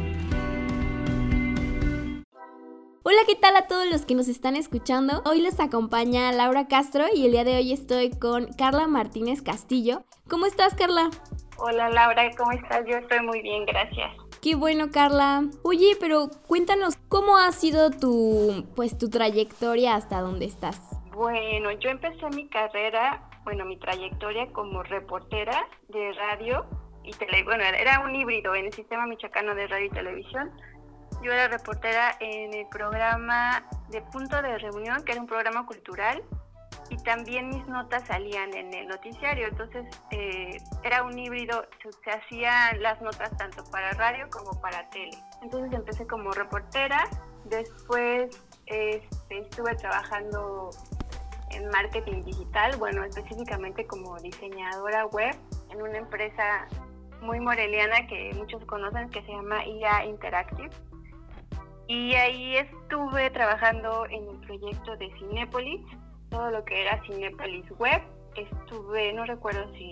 Hola, 3.03 3.19
¿qué 3.29 3.37
tal 3.39 3.55
a 3.55 3.67
todos 3.67 3.85
los 3.91 4.07
que 4.07 4.15
nos 4.15 4.29
están 4.29 4.57
escuchando? 4.57 5.23
Hoy 5.27 5.43
les 5.43 5.61
acompaña 5.61 6.33
Laura 6.33 6.67
Castro 6.67 7.05
y 7.15 7.27
el 7.27 7.33
día 7.33 7.45
de 7.45 7.57
hoy 7.57 7.71
estoy 7.71 8.09
con 8.09 8.47
Carla 8.55 8.87
Martínez 8.87 9.43
Castillo. 9.43 10.05
¿Cómo 10.27 10.47
estás, 10.47 10.75
Carla? 10.75 11.11
Hola, 11.59 11.91
Laura, 11.91 12.31
¿cómo 12.39 12.53
estás? 12.53 12.87
Yo 12.89 12.97
estoy 12.97 13.21
muy 13.21 13.43
bien, 13.43 13.67
gracias. 13.67 14.11
Qué 14.41 14.55
bueno, 14.55 14.91
Carla. 14.91 15.43
Oye, 15.63 15.99
pero 16.01 16.31
cuéntanos 16.47 16.97
cómo 17.11 17.37
ha 17.37 17.53
sido 17.53 17.91
tu 17.91 18.65
pues 18.75 18.97
tu 18.97 19.11
trayectoria 19.11 19.97
hasta 19.97 20.23
donde 20.23 20.47
estás. 20.47 20.81
Bueno, 21.13 21.73
yo 21.73 21.91
empecé 21.91 22.27
mi 22.35 22.49
carrera, 22.49 23.29
bueno, 23.45 23.67
mi 23.67 23.79
trayectoria 23.79 24.51
como 24.55 24.83
reportera 24.83 25.69
de 25.89 26.15
radio 26.15 26.65
y 27.11 27.15
tele, 27.15 27.43
bueno, 27.45 27.65
era 27.65 28.01
un 28.01 28.15
híbrido 28.15 28.55
en 28.55 28.67
el 28.67 28.73
sistema 28.73 29.07
michoacano 29.07 29.55
de 29.55 29.67
radio 29.67 29.87
y 29.87 29.91
televisión. 29.91 30.51
Yo 31.23 31.33
era 31.33 31.49
reportera 31.49 32.17
en 32.21 32.55
el 32.55 32.67
programa 32.69 33.65
de 33.89 34.01
Punto 34.01 34.41
de 34.41 34.59
Reunión, 34.59 35.05
que 35.05 35.13
era 35.13 35.21
un 35.21 35.27
programa 35.27 35.67
cultural, 35.67 36.23
y 36.89 36.97
también 36.99 37.49
mis 37.49 37.67
notas 37.67 38.07
salían 38.07 38.55
en 38.55 38.73
el 38.75 38.89
noticiario, 38.89 39.49
entonces 39.49 39.87
eh, 40.11 40.57
era 40.83 41.05
un 41.05 41.19
híbrido, 41.19 41.65
se, 42.05 42.11
hacían 42.11 42.83
las 42.83 43.01
notas 43.01 43.37
tanto 43.37 43.65
para 43.71 43.93
radio 43.93 44.29
como 44.31 44.61
para 44.61 44.89
tele. 44.91 45.17
Entonces 45.43 45.73
empecé 45.73 46.07
como 46.07 46.33
reportera, 46.33 47.09
después 47.45 48.43
este, 48.67 49.39
estuve 49.39 49.75
trabajando 49.77 50.71
en 51.51 51.69
marketing 51.69 52.25
digital, 52.25 52.77
bueno, 52.77 53.05
específicamente 53.05 53.87
como 53.87 54.19
diseñadora 54.19 55.07
web 55.07 55.35
en 55.71 55.83
una 55.83 55.99
empresa 55.99 56.67
muy 57.23 57.41
moreliana 57.41 58.07
que 58.07 58.33
muchos 58.35 58.65
conocen 58.65 59.09
que 59.11 59.23
se 59.23 59.33
llama 59.33 59.67
IA 59.67 60.05
Interactive. 60.07 60.71
Y 61.87 62.15
ahí 62.15 62.57
estuve 62.57 63.31
trabajando 63.31 64.07
en 64.07 64.29
el 64.29 64.37
proyecto 64.47 64.97
de 64.97 65.11
Cinepolis, 65.19 65.85
todo 66.31 66.51
lo 66.51 66.65
que 66.65 66.83
era 66.83 67.03
Cinepolis 67.03 67.69
Web. 67.79 68.03
Estuve, 68.37 69.13
no 69.13 69.25
recuerdo 69.25 69.73
si 69.75 69.91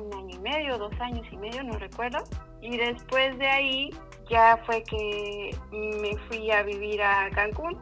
un 0.00 0.14
año 0.14 0.36
y 0.36 0.38
medio, 0.38 0.78
dos 0.78 0.92
años 1.00 1.26
y 1.30 1.36
medio, 1.36 1.64
no 1.64 1.76
recuerdo. 1.78 2.18
Y 2.60 2.76
después 2.76 3.36
de 3.38 3.48
ahí 3.48 3.90
ya 4.28 4.58
fue 4.64 4.84
que 4.84 5.50
me 5.72 6.16
fui 6.28 6.50
a 6.52 6.62
vivir 6.62 7.02
a 7.02 7.28
Cancún. 7.30 7.76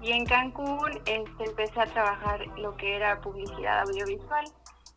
Y 0.00 0.12
en 0.12 0.24
Cancún 0.24 0.90
este, 1.04 1.44
empecé 1.44 1.80
a 1.80 1.86
trabajar 1.86 2.46
lo 2.58 2.74
que 2.76 2.96
era 2.96 3.20
publicidad 3.20 3.80
audiovisual 3.80 4.44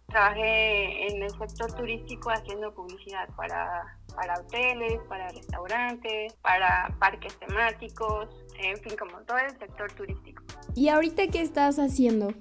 trabajé 0.07 1.07
en 1.07 1.21
el 1.21 1.29
sector 1.31 1.71
turístico 1.73 2.29
haciendo 2.29 2.73
publicidad 2.73 3.29
para, 3.35 3.97
para 4.15 4.39
hoteles, 4.39 4.99
para 5.09 5.27
restaurantes, 5.29 6.33
para 6.35 6.95
parques 6.99 7.37
temáticos, 7.39 8.27
en 8.57 8.77
fin, 8.77 8.95
como 8.97 9.19
todo 9.21 9.37
el 9.37 9.57
sector 9.59 9.91
turístico. 9.93 10.41
¿Y 10.75 10.89
ahorita 10.89 11.27
qué 11.27 11.41
estás 11.41 11.77
haciendo? 11.77 12.33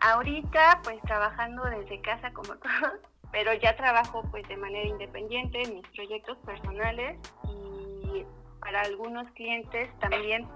Ahorita 0.00 0.80
pues 0.82 1.00
trabajando 1.02 1.62
desde 1.64 2.00
casa 2.00 2.32
como 2.32 2.54
todos, 2.56 3.00
pero 3.30 3.54
ya 3.54 3.76
trabajo 3.76 4.22
pues 4.30 4.46
de 4.48 4.56
manera 4.56 4.88
independiente 4.88 5.62
en 5.62 5.74
mis 5.74 5.88
proyectos 5.88 6.36
personales 6.38 7.18
y 7.44 8.24
para 8.60 8.80
algunos 8.82 9.30
clientes 9.32 9.90
también 10.00 10.48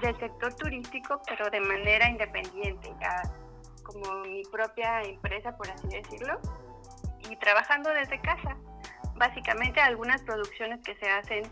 del 0.00 0.18
sector 0.18 0.52
turístico, 0.54 1.22
pero 1.28 1.48
de 1.50 1.60
manera 1.60 2.08
independiente. 2.08 2.92
Ya 3.00 3.22
como 3.92 4.20
mi 4.20 4.42
propia 4.44 5.02
empresa, 5.02 5.56
por 5.56 5.70
así 5.70 5.88
decirlo, 5.88 6.38
y 7.30 7.36
trabajando 7.36 7.90
desde 7.90 8.20
casa. 8.20 8.56
Básicamente 9.14 9.80
algunas 9.80 10.22
producciones 10.22 10.80
que 10.82 10.94
se 10.96 11.10
hacen 11.10 11.44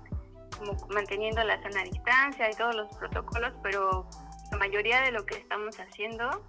como 0.59 0.77
manteniendo 0.89 1.43
la 1.45 1.61
sana 1.63 1.83
distancia 1.85 2.51
y 2.51 2.55
todos 2.55 2.75
los 2.75 2.95
protocolos, 2.97 3.53
pero 3.63 4.07
la 4.51 4.59
mayoría 4.59 5.01
de 5.03 5.13
lo 5.13 5.25
que 5.25 5.37
estamos 5.37 5.79
haciendo 5.79 6.45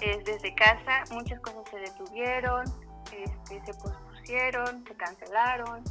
es 0.00 0.24
desde 0.24 0.54
casa. 0.54 1.04
Muchas 1.12 1.40
cosas 1.40 1.62
se 1.70 1.78
detuvieron, 1.78 2.64
este, 3.12 3.64
se 3.64 3.74
pospusieron, 3.74 4.84
se 4.86 4.94
cancelaron, 4.96 5.84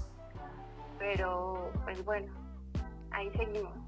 pero 1.00 1.72
pues 1.84 2.04
bueno, 2.04 2.34
ahí 3.12 3.32
seguimos. 3.38 3.83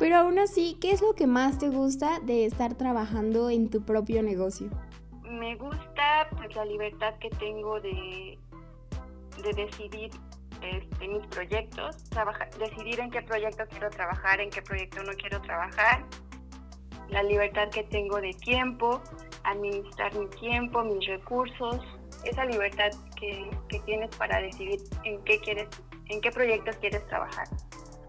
Pero 0.00 0.16
aún 0.16 0.38
así, 0.38 0.78
¿qué 0.80 0.92
es 0.92 1.02
lo 1.02 1.12
que 1.12 1.26
más 1.26 1.58
te 1.58 1.68
gusta 1.68 2.20
de 2.20 2.46
estar 2.46 2.74
trabajando 2.74 3.50
en 3.50 3.68
tu 3.68 3.84
propio 3.84 4.22
negocio? 4.22 4.70
Me 5.24 5.56
gusta 5.56 6.26
pues, 6.38 6.56
la 6.56 6.64
libertad 6.64 7.14
que 7.20 7.28
tengo 7.28 7.78
de, 7.82 8.38
de 9.42 9.52
decidir 9.54 10.10
este, 10.62 11.06
mis 11.06 11.26
proyectos, 11.26 12.02
decidir 12.58 12.98
en 12.98 13.10
qué 13.10 13.20
proyecto 13.20 13.64
quiero 13.68 13.90
trabajar, 13.90 14.40
en 14.40 14.48
qué 14.48 14.62
proyecto 14.62 15.02
no 15.02 15.12
quiero 15.12 15.38
trabajar, 15.42 16.02
la 17.10 17.22
libertad 17.22 17.68
que 17.68 17.82
tengo 17.82 18.22
de 18.22 18.32
tiempo, 18.32 19.02
administrar 19.44 20.14
mi 20.14 20.28
tiempo, 20.28 20.82
mis 20.82 21.06
recursos, 21.08 21.78
esa 22.24 22.46
libertad 22.46 22.88
que, 23.20 23.50
que 23.68 23.80
tienes 23.80 24.16
para 24.16 24.40
decidir 24.40 24.80
en 25.04 25.22
qué 25.24 25.38
quieres, 25.40 25.68
en 26.08 26.22
qué 26.22 26.30
proyectos 26.30 26.76
quieres 26.76 27.06
trabajar. 27.06 27.46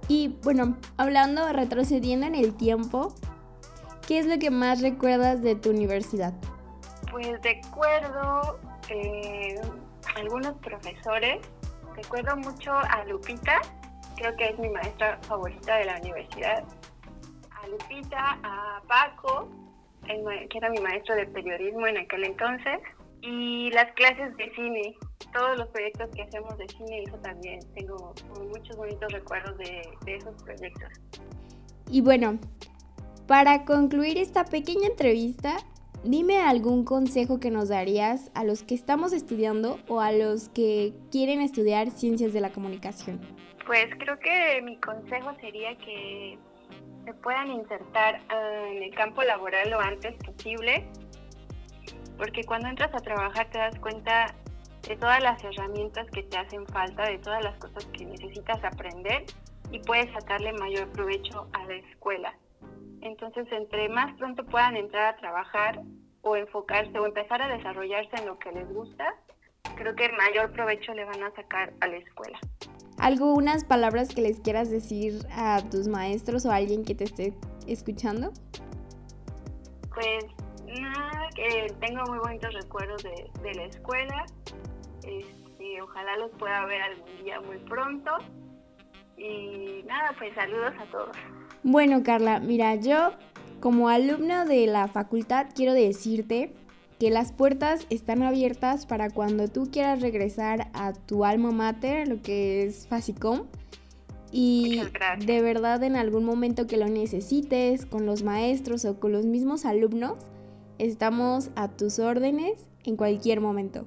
Y 0.07 0.37
bueno, 0.43 0.77
hablando, 0.97 1.51
retrocediendo 1.53 2.27
en 2.27 2.35
el 2.35 2.55
tiempo, 2.55 3.13
¿qué 4.07 4.19
es 4.19 4.25
lo 4.25 4.37
que 4.39 4.51
más 4.51 4.81
recuerdas 4.81 5.41
de 5.41 5.55
tu 5.55 5.69
universidad? 5.69 6.33
Pues 7.11 7.41
recuerdo 7.41 8.59
eh, 8.89 9.59
algunos 10.15 10.55
profesores, 10.57 11.39
recuerdo 11.95 12.35
mucho 12.37 12.73
a 12.73 13.05
Lupita, 13.05 13.61
creo 14.15 14.35
que 14.35 14.49
es 14.49 14.59
mi 14.59 14.69
maestra 14.69 15.17
favorita 15.21 15.77
de 15.77 15.85
la 15.85 15.97
universidad, 15.97 16.63
a 17.51 17.67
Lupita, 17.67 18.39
a 18.43 18.81
Paco, 18.87 19.49
que 20.05 20.57
era 20.57 20.69
mi 20.69 20.79
maestro 20.79 21.15
de 21.15 21.25
periodismo 21.27 21.87
en 21.87 21.97
aquel 21.97 22.23
entonces, 22.25 22.79
y 23.21 23.69
las 23.71 23.91
clases 23.93 24.35
de 24.37 24.51
cine, 24.55 24.95
todos 25.33 25.57
los 25.57 25.67
proyectos 25.69 26.09
que 26.15 26.23
hacemos 26.23 26.57
de 26.57 26.67
cine, 26.69 27.03
eso 27.03 27.17
también 27.17 27.59
tengo 27.75 28.13
muchos 28.49 28.75
bonitos 28.75 29.11
recuerdos 29.11 29.57
de, 29.57 29.81
de 30.05 30.15
esos 30.15 30.41
proyectos. 30.43 30.89
Y 31.89 32.01
bueno, 32.01 32.39
para 33.27 33.65
concluir 33.65 34.17
esta 34.17 34.45
pequeña 34.45 34.87
entrevista, 34.87 35.57
dime 36.03 36.37
algún 36.41 36.83
consejo 36.83 37.39
que 37.39 37.51
nos 37.51 37.69
darías 37.69 38.31
a 38.33 38.43
los 38.43 38.63
que 38.63 38.75
estamos 38.75 39.13
estudiando 39.13 39.79
o 39.87 40.01
a 40.01 40.11
los 40.11 40.49
que 40.49 40.93
quieren 41.11 41.41
estudiar 41.41 41.91
ciencias 41.91 42.33
de 42.33 42.41
la 42.41 42.51
comunicación. 42.51 43.21
Pues 43.65 43.87
creo 43.99 44.17
que 44.19 44.61
mi 44.63 44.77
consejo 44.79 45.31
sería 45.39 45.77
que 45.77 46.37
se 47.05 47.13
puedan 47.15 47.51
insertar 47.51 48.21
en 48.71 48.83
el 48.83 48.93
campo 48.95 49.21
laboral 49.23 49.69
lo 49.69 49.79
antes 49.79 50.15
posible 50.23 50.85
porque 52.17 52.43
cuando 52.43 52.67
entras 52.67 52.93
a 52.93 52.99
trabajar 52.99 53.49
te 53.49 53.57
das 53.57 53.77
cuenta 53.79 54.33
de 54.87 54.95
todas 54.95 55.21
las 55.21 55.43
herramientas 55.43 56.09
que 56.11 56.23
te 56.23 56.37
hacen 56.37 56.65
falta, 56.67 57.03
de 57.03 57.19
todas 57.19 57.43
las 57.43 57.57
cosas 57.57 57.85
que 57.85 58.05
necesitas 58.05 58.63
aprender 58.63 59.25
y 59.71 59.79
puedes 59.79 60.11
sacarle 60.13 60.53
mayor 60.53 60.89
provecho 60.89 61.47
a 61.53 61.65
la 61.65 61.75
escuela. 61.75 62.33
Entonces, 63.01 63.47
entre 63.51 63.89
más 63.89 64.15
pronto 64.17 64.45
puedan 64.45 64.75
entrar 64.75 65.15
a 65.15 65.17
trabajar 65.17 65.81
o 66.21 66.35
enfocarse 66.35 66.97
o 66.99 67.05
empezar 67.05 67.41
a 67.41 67.47
desarrollarse 67.47 68.15
en 68.17 68.27
lo 68.27 68.37
que 68.37 68.51
les 68.51 68.71
gusta, 68.71 69.15
creo 69.75 69.95
que 69.95 70.09
mayor 70.11 70.51
provecho 70.51 70.93
le 70.93 71.05
van 71.05 71.23
a 71.23 71.31
sacar 71.35 71.73
a 71.79 71.87
la 71.87 71.97
escuela. 71.97 72.39
¿Algunas 72.97 73.65
palabras 73.65 74.09
que 74.13 74.21
les 74.21 74.39
quieras 74.39 74.69
decir 74.69 75.25
a 75.31 75.61
tus 75.71 75.87
maestros 75.87 76.45
o 76.45 76.51
a 76.51 76.57
alguien 76.57 76.83
que 76.85 76.93
te 76.93 77.05
esté 77.05 77.33
escuchando? 77.65 78.31
Pues 79.93 80.25
Que 81.41 81.73
tengo 81.79 82.03
muy 82.05 82.19
bonitos 82.19 82.53
recuerdos 82.53 83.01
de, 83.01 83.53
la 83.55 83.63
escuela. 83.63 84.27
Este, 84.97 85.81
ojalá 85.81 86.15
los 86.17 86.29
pueda 86.37 86.63
ver 86.65 86.83
algún 86.83 87.23
día 87.23 87.41
muy 87.41 87.57
pronto. 87.57 88.11
Y 89.17 89.81
nada, 89.87 90.13
pues 90.19 90.35
saludos 90.35 90.73
a 90.79 90.91
todos. 90.91 91.17
Bueno, 91.63 92.03
Carla, 92.03 92.39
mira, 92.39 92.75
yo 92.75 93.13
como 93.59 93.89
alumna 93.89 94.45
de 94.45 94.67
la 94.67 94.87
facultad 94.87 95.47
quiero 95.55 95.73
decirte 95.73 96.53
que 96.99 97.09
las 97.09 97.31
puertas 97.31 97.87
están 97.89 98.21
abiertas 98.21 98.85
para 98.85 99.09
cuando 99.09 99.47
tú 99.47 99.71
quieras 99.71 99.99
regresar 99.99 100.69
a 100.73 100.93
tu 100.93 101.25
alma 101.25 101.49
mater, 101.49 102.07
lo 102.07 102.21
que 102.21 102.65
es 102.65 102.87
Fasicom. 102.87 103.47
Y 104.31 104.83
de 105.25 105.41
verdad 105.41 105.81
en 105.83 105.95
algún 105.95 106.23
momento 106.23 106.67
que 106.67 106.77
lo 106.77 106.87
necesites 106.87 107.87
con 107.87 108.05
los 108.05 108.21
maestros 108.21 108.85
o 108.85 108.99
con 108.99 109.11
los 109.11 109.25
mismos 109.25 109.65
alumnos, 109.65 110.19
estamos 110.81 111.51
a 111.55 111.67
tus 111.69 111.99
órdenes 111.99 112.69
en 112.85 112.97
cualquier 112.97 113.39
momento. 113.39 113.85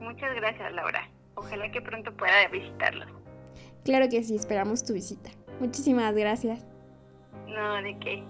Muchas 0.00 0.34
gracias 0.34 0.72
Laura. 0.72 1.08
Ojalá 1.36 1.70
que 1.70 1.80
pronto 1.80 2.12
pueda 2.16 2.48
visitarlos. 2.50 3.08
Claro 3.84 4.08
que 4.08 4.22
sí, 4.24 4.34
esperamos 4.34 4.84
tu 4.84 4.94
visita. 4.94 5.30
Muchísimas 5.60 6.14
gracias. 6.14 6.64
No, 7.46 7.82
de 7.82 7.98
qué. 8.00 8.24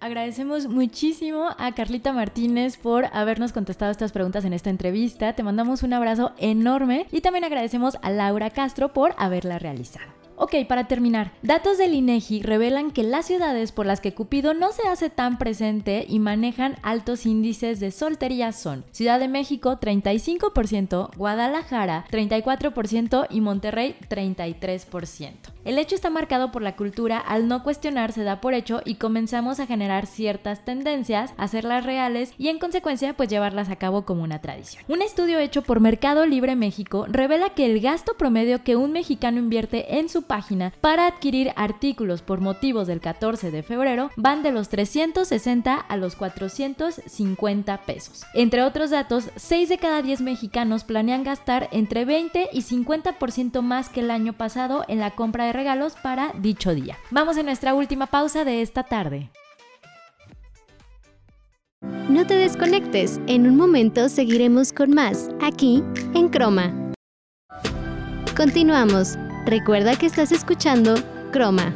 Agradecemos 0.00 0.68
muchísimo 0.68 1.48
a 1.58 1.74
Carlita 1.74 2.12
Martínez 2.12 2.76
por 2.76 3.06
habernos 3.12 3.52
contestado 3.52 3.90
estas 3.90 4.12
preguntas 4.12 4.44
en 4.44 4.52
esta 4.52 4.70
entrevista. 4.70 5.34
Te 5.34 5.42
mandamos 5.42 5.82
un 5.82 5.92
abrazo 5.92 6.32
enorme 6.38 7.06
y 7.10 7.20
también 7.20 7.44
agradecemos 7.44 7.98
a 8.02 8.10
Laura 8.10 8.50
Castro 8.50 8.92
por 8.92 9.14
haberla 9.18 9.58
realizado. 9.58 10.18
Ok, 10.40 10.54
para 10.68 10.86
terminar, 10.86 11.32
datos 11.42 11.78
del 11.78 11.94
INEGI 11.94 12.42
revelan 12.42 12.92
que 12.92 13.02
las 13.02 13.26
ciudades 13.26 13.72
por 13.72 13.86
las 13.86 14.00
que 14.00 14.14
Cupido 14.14 14.54
no 14.54 14.70
se 14.70 14.86
hace 14.86 15.10
tan 15.10 15.36
presente 15.36 16.06
y 16.08 16.20
manejan 16.20 16.76
altos 16.82 17.26
índices 17.26 17.80
de 17.80 17.90
soltería 17.90 18.52
son 18.52 18.84
Ciudad 18.92 19.18
de 19.18 19.26
México 19.26 19.80
35%, 19.80 21.16
Guadalajara 21.16 22.04
34% 22.12 23.26
y 23.30 23.40
Monterrey 23.40 23.96
33%. 24.08 25.32
El 25.64 25.76
hecho 25.76 25.96
está 25.96 26.08
marcado 26.08 26.52
por 26.52 26.62
la 26.62 26.76
cultura, 26.76 27.18
al 27.18 27.48
no 27.48 27.64
cuestionar 27.64 28.12
se 28.12 28.22
da 28.22 28.40
por 28.40 28.54
hecho 28.54 28.80
y 28.84 28.94
comenzamos 28.94 29.58
a 29.58 29.66
generar 29.66 30.06
ciertas 30.06 30.64
tendencias, 30.64 31.34
hacerlas 31.36 31.84
reales 31.84 32.32
y 32.38 32.46
en 32.46 32.60
consecuencia 32.60 33.12
pues 33.14 33.28
llevarlas 33.28 33.70
a 33.70 33.76
cabo 33.76 34.06
como 34.06 34.22
una 34.22 34.40
tradición. 34.40 34.84
Un 34.86 35.02
estudio 35.02 35.40
hecho 35.40 35.62
por 35.62 35.80
Mercado 35.80 36.26
Libre 36.26 36.54
México 36.54 37.06
revela 37.08 37.50
que 37.50 37.66
el 37.66 37.80
gasto 37.80 38.14
promedio 38.14 38.62
que 38.62 38.76
un 38.76 38.92
mexicano 38.92 39.40
invierte 39.40 39.98
en 39.98 40.08
su 40.08 40.27
página 40.28 40.72
para 40.80 41.08
adquirir 41.08 41.52
artículos 41.56 42.22
por 42.22 42.40
motivos 42.40 42.86
del 42.86 43.00
14 43.00 43.50
de 43.50 43.64
febrero 43.64 44.10
van 44.16 44.44
de 44.44 44.52
los 44.52 44.68
360 44.68 45.74
a 45.74 45.96
los 45.96 46.14
450 46.14 47.78
pesos. 47.78 48.24
Entre 48.34 48.62
otros 48.62 48.90
datos, 48.90 49.30
6 49.34 49.68
de 49.68 49.78
cada 49.78 50.02
10 50.02 50.20
mexicanos 50.20 50.84
planean 50.84 51.24
gastar 51.24 51.68
entre 51.72 52.04
20 52.04 52.50
y 52.52 52.62
50% 52.62 53.62
más 53.62 53.88
que 53.88 54.00
el 54.00 54.12
año 54.12 54.34
pasado 54.34 54.84
en 54.86 55.00
la 55.00 55.16
compra 55.16 55.46
de 55.46 55.52
regalos 55.52 55.94
para 55.96 56.32
dicho 56.38 56.74
día. 56.74 56.96
Vamos 57.10 57.36
a 57.36 57.42
nuestra 57.42 57.74
última 57.74 58.06
pausa 58.06 58.44
de 58.44 58.62
esta 58.62 58.84
tarde. 58.84 59.30
No 62.08 62.26
te 62.26 62.34
desconectes, 62.34 63.20
en 63.26 63.46
un 63.46 63.56
momento 63.56 64.08
seguiremos 64.08 64.72
con 64.72 64.90
más, 64.90 65.28
aquí 65.40 65.82
en 66.14 66.28
Croma. 66.28 66.72
Continuamos. 68.36 69.18
Recuerda 69.48 69.96
que 69.96 70.04
estás 70.04 70.30
escuchando 70.30 70.94
Croma. 71.32 71.74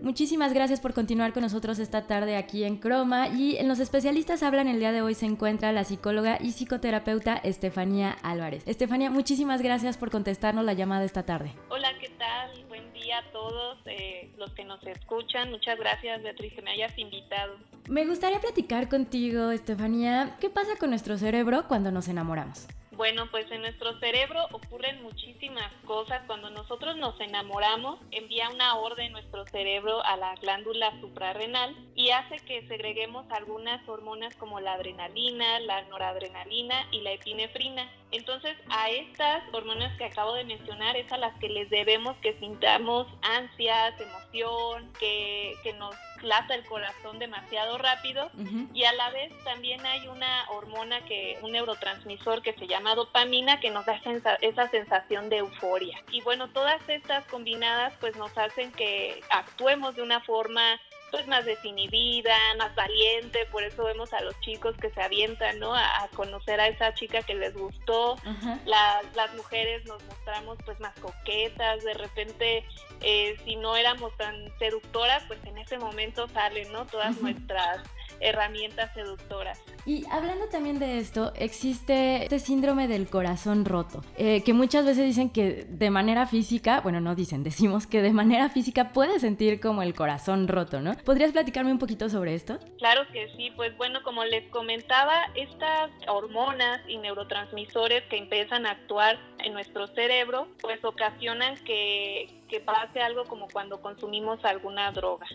Muchísimas 0.00 0.54
gracias 0.54 0.80
por 0.80 0.94
continuar 0.94 1.34
con 1.34 1.42
nosotros 1.42 1.78
esta 1.78 2.06
tarde 2.06 2.38
aquí 2.38 2.64
en 2.64 2.78
Croma 2.78 3.28
y 3.28 3.58
en 3.58 3.68
los 3.68 3.80
especialistas 3.80 4.42
hablan 4.42 4.66
el 4.68 4.78
día 4.78 4.92
de 4.92 5.02
hoy 5.02 5.12
se 5.12 5.26
encuentra 5.26 5.72
la 5.72 5.84
psicóloga 5.84 6.38
y 6.40 6.52
psicoterapeuta 6.52 7.36
Estefanía 7.36 8.16
Álvarez. 8.22 8.62
Estefanía, 8.66 9.10
muchísimas 9.10 9.60
gracias 9.60 9.98
por 9.98 10.10
contestarnos 10.10 10.64
la 10.64 10.72
llamada 10.72 11.04
esta 11.04 11.24
tarde. 11.24 11.52
Hola, 11.68 11.90
¿qué 12.00 12.08
tal? 12.16 12.64
Buen 12.68 12.90
día 12.94 13.18
a 13.18 13.32
todos 13.32 13.76
eh, 13.84 14.32
los 14.38 14.54
que 14.54 14.64
nos 14.64 14.82
escuchan. 14.86 15.50
Muchas 15.50 15.78
gracias, 15.78 16.22
Beatriz, 16.22 16.54
que 16.54 16.62
me 16.62 16.70
hayas 16.70 16.96
invitado. 16.96 17.56
Me 17.90 18.06
gustaría 18.06 18.40
platicar 18.40 18.88
contigo, 18.88 19.50
Estefanía, 19.50 20.38
¿qué 20.40 20.48
pasa 20.48 20.76
con 20.80 20.88
nuestro 20.88 21.18
cerebro 21.18 21.68
cuando 21.68 21.90
nos 21.92 22.08
enamoramos? 22.08 22.66
Bueno, 22.96 23.26
pues 23.30 23.50
en 23.50 23.60
nuestro 23.60 23.98
cerebro 23.98 24.46
ocurren 24.52 25.02
muchísimas 25.02 25.70
cosas. 25.84 26.22
Cuando 26.26 26.48
nosotros 26.48 26.96
nos 26.96 27.20
enamoramos, 27.20 28.00
envía 28.10 28.48
una 28.48 28.76
orden 28.76 29.12
nuestro 29.12 29.44
cerebro 29.48 30.02
a 30.02 30.16
la 30.16 30.34
glándula 30.36 30.98
suprarrenal 31.02 31.76
y 31.94 32.08
hace 32.10 32.38
que 32.38 32.66
segreguemos 32.68 33.26
algunas 33.30 33.86
hormonas 33.86 34.34
como 34.36 34.60
la 34.60 34.72
adrenalina, 34.72 35.60
la 35.60 35.82
noradrenalina 35.82 36.86
y 36.90 37.02
la 37.02 37.12
epinefrina. 37.12 37.86
Entonces, 38.12 38.56
a 38.70 38.88
estas 38.90 39.42
hormonas 39.52 39.96
que 39.98 40.04
acabo 40.04 40.34
de 40.34 40.44
mencionar 40.44 40.96
es 40.96 41.10
a 41.12 41.18
las 41.18 41.36
que 41.38 41.48
les 41.48 41.68
debemos 41.70 42.16
que 42.18 42.38
sintamos 42.38 43.06
ansias, 43.22 43.94
emoción, 44.00 44.92
que, 44.98 45.54
que 45.62 45.72
nos 45.74 45.94
lata 46.22 46.54
el 46.54 46.64
corazón 46.64 47.18
demasiado 47.18 47.78
rápido. 47.78 48.30
Y 48.72 48.84
a 48.84 48.92
la 48.92 49.10
vez 49.10 49.32
también 49.44 49.84
hay 49.84 50.06
una 50.08 50.48
hormona 50.50 51.04
que 51.04 51.38
un 51.42 51.52
neurotransmisor 51.52 52.42
que 52.42 52.52
se 52.54 52.66
llama 52.66 52.94
dopamina 52.94 53.60
que 53.60 53.70
nos 53.70 53.86
da 53.86 54.00
esa 54.40 54.68
sensación 54.68 55.28
de 55.28 55.38
euforia. 55.38 56.02
Y 56.10 56.20
bueno 56.22 56.48
todas 56.48 56.80
estas 56.88 57.24
combinadas 57.26 57.94
pues 58.00 58.16
nos 58.16 58.36
hacen 58.38 58.72
que 58.72 59.20
actuemos 59.30 59.96
de 59.96 60.02
una 60.02 60.20
forma 60.20 60.80
pues 61.10 61.26
más 61.26 61.44
desinhibida, 61.44 62.36
más 62.58 62.74
valiente, 62.74 63.46
por 63.52 63.62
eso 63.62 63.84
vemos 63.84 64.12
a 64.12 64.20
los 64.22 64.38
chicos 64.40 64.76
que 64.80 64.90
se 64.90 65.00
avientan, 65.00 65.58
¿no? 65.58 65.74
A, 65.74 66.08
conocer 66.14 66.60
a 66.60 66.68
esa 66.68 66.94
chica 66.94 67.22
que 67.22 67.34
les 67.34 67.54
gustó, 67.54 68.16
las 68.64 69.34
mujeres 69.34 69.84
nos 69.86 70.02
mostramos 70.04 70.58
pues 70.64 70.78
más 70.80 70.94
coquetas, 71.00 71.84
de 71.84 71.94
repente 71.94 72.64
eh, 73.00 73.36
si 73.44 73.56
no 73.56 73.76
éramos 73.76 74.16
tan 74.16 74.34
seductoras, 74.58 75.22
pues 75.26 75.38
en 75.44 75.58
ese 75.58 75.78
momento 75.78 76.28
salen, 76.28 76.72
¿no? 76.72 76.86
Todas 76.86 77.20
nuestras 77.20 77.82
herramientas 78.20 78.92
seductoras. 78.94 79.60
Y 79.84 80.04
hablando 80.10 80.46
también 80.48 80.78
de 80.78 80.98
esto, 80.98 81.32
existe 81.36 82.24
este 82.24 82.38
síndrome 82.38 82.88
del 82.88 83.08
corazón 83.08 83.64
roto, 83.64 84.02
eh, 84.16 84.42
que 84.42 84.52
muchas 84.52 84.84
veces 84.84 85.04
dicen 85.04 85.30
que 85.30 85.64
de 85.68 85.90
manera 85.90 86.26
física, 86.26 86.80
bueno, 86.80 87.00
no 87.00 87.14
dicen, 87.14 87.44
decimos 87.44 87.86
que 87.86 88.02
de 88.02 88.12
manera 88.12 88.48
física 88.48 88.92
puede 88.92 89.20
sentir 89.20 89.60
como 89.60 89.82
el 89.82 89.94
corazón 89.94 90.48
roto, 90.48 90.80
¿no? 90.80 90.94
¿Podrías 91.04 91.32
platicarme 91.32 91.72
un 91.72 91.78
poquito 91.78 92.08
sobre 92.08 92.34
esto? 92.34 92.58
Claro 92.78 93.02
que 93.12 93.28
sí, 93.36 93.52
pues 93.54 93.76
bueno, 93.76 94.02
como 94.02 94.24
les 94.24 94.48
comentaba, 94.50 95.30
estas 95.34 95.90
hormonas 96.08 96.80
y 96.88 96.96
neurotransmisores 96.98 98.02
que 98.04 98.16
empiezan 98.16 98.66
a 98.66 98.72
actuar 98.72 99.18
en 99.44 99.52
nuestro 99.52 99.86
cerebro, 99.88 100.48
pues 100.60 100.84
ocasionan 100.84 101.56
que, 101.64 102.28
que 102.48 102.60
pase 102.60 103.00
algo 103.00 103.24
como 103.24 103.48
cuando 103.48 103.80
consumimos 103.80 104.44
alguna 104.44 104.90
droga. 104.92 105.26